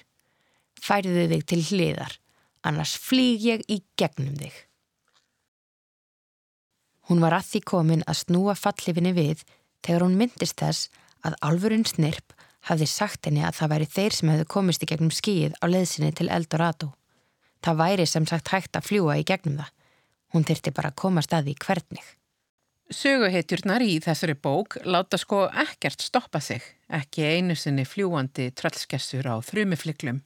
[0.82, 2.14] Færðu þig til hliðar,
[2.66, 4.54] annars flýg ég í gegnum þig.
[7.10, 9.44] Hún var að því komin að snúa fallifinni við
[9.82, 10.90] þegar hún myndist þess
[11.26, 12.34] að alvurinn snirp
[12.68, 16.12] hafði sagt henni að það væri þeir sem hefðu komist í gegnum skíið á leðsinni
[16.18, 16.92] til Eldorado.
[17.62, 19.70] Það væri sem sagt hægt að fljúa í gegnum það.
[20.32, 22.04] Hún þyrti bara að koma staði í hvernig.
[22.92, 26.62] Söguhetjurnar í þessari bók láta sko ekkert stoppa sig,
[26.92, 30.20] ekki einu sinni fljúandi tröllskessur á þrjumifliklum.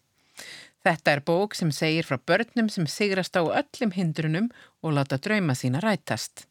[0.87, 4.51] Þetta er bók sem segir frá börnum sem sigrast á öllum hindrunum
[4.83, 6.47] og láta drauma sína rætast.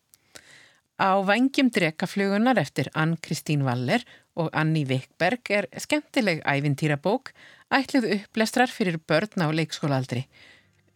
[0.99, 4.03] Á vangjum drekaflugunar eftir Ann-Kristín Waller
[4.35, 7.31] og Anni Vikberg er skemmtileg ævintýrabók
[7.71, 10.25] ætlið upplestrar fyrir börn á leikskólaaldri.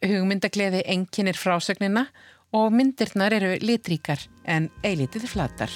[0.04, 2.08] Hugmyndagleði enginir frásögnina
[2.56, 5.72] og myndirnar eru litríkar en eilitið flatar.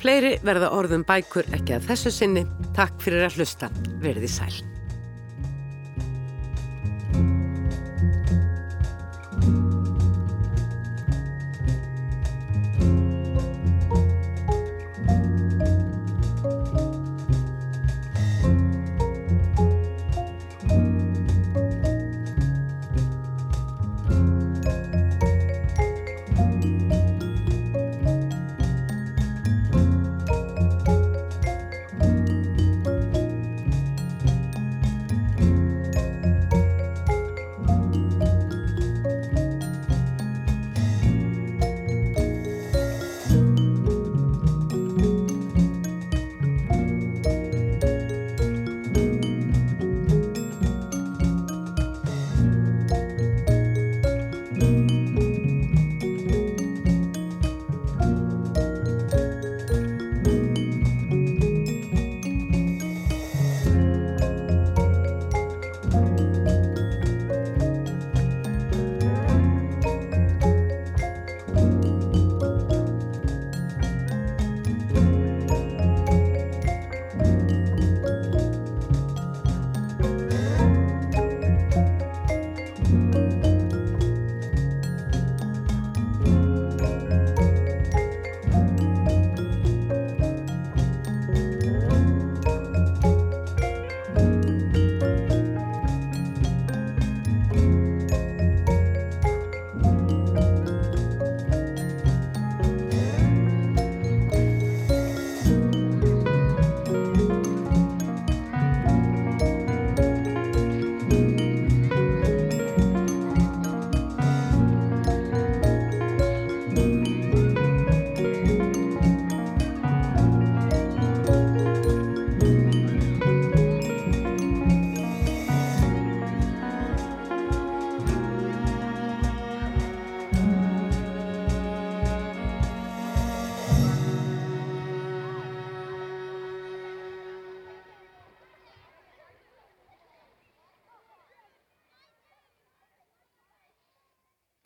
[0.00, 2.46] Fleiri verða orðum bækur ekki að þessu sinni.
[2.76, 3.68] Takk fyrir að hlusta.
[4.00, 4.79] Verði sæl.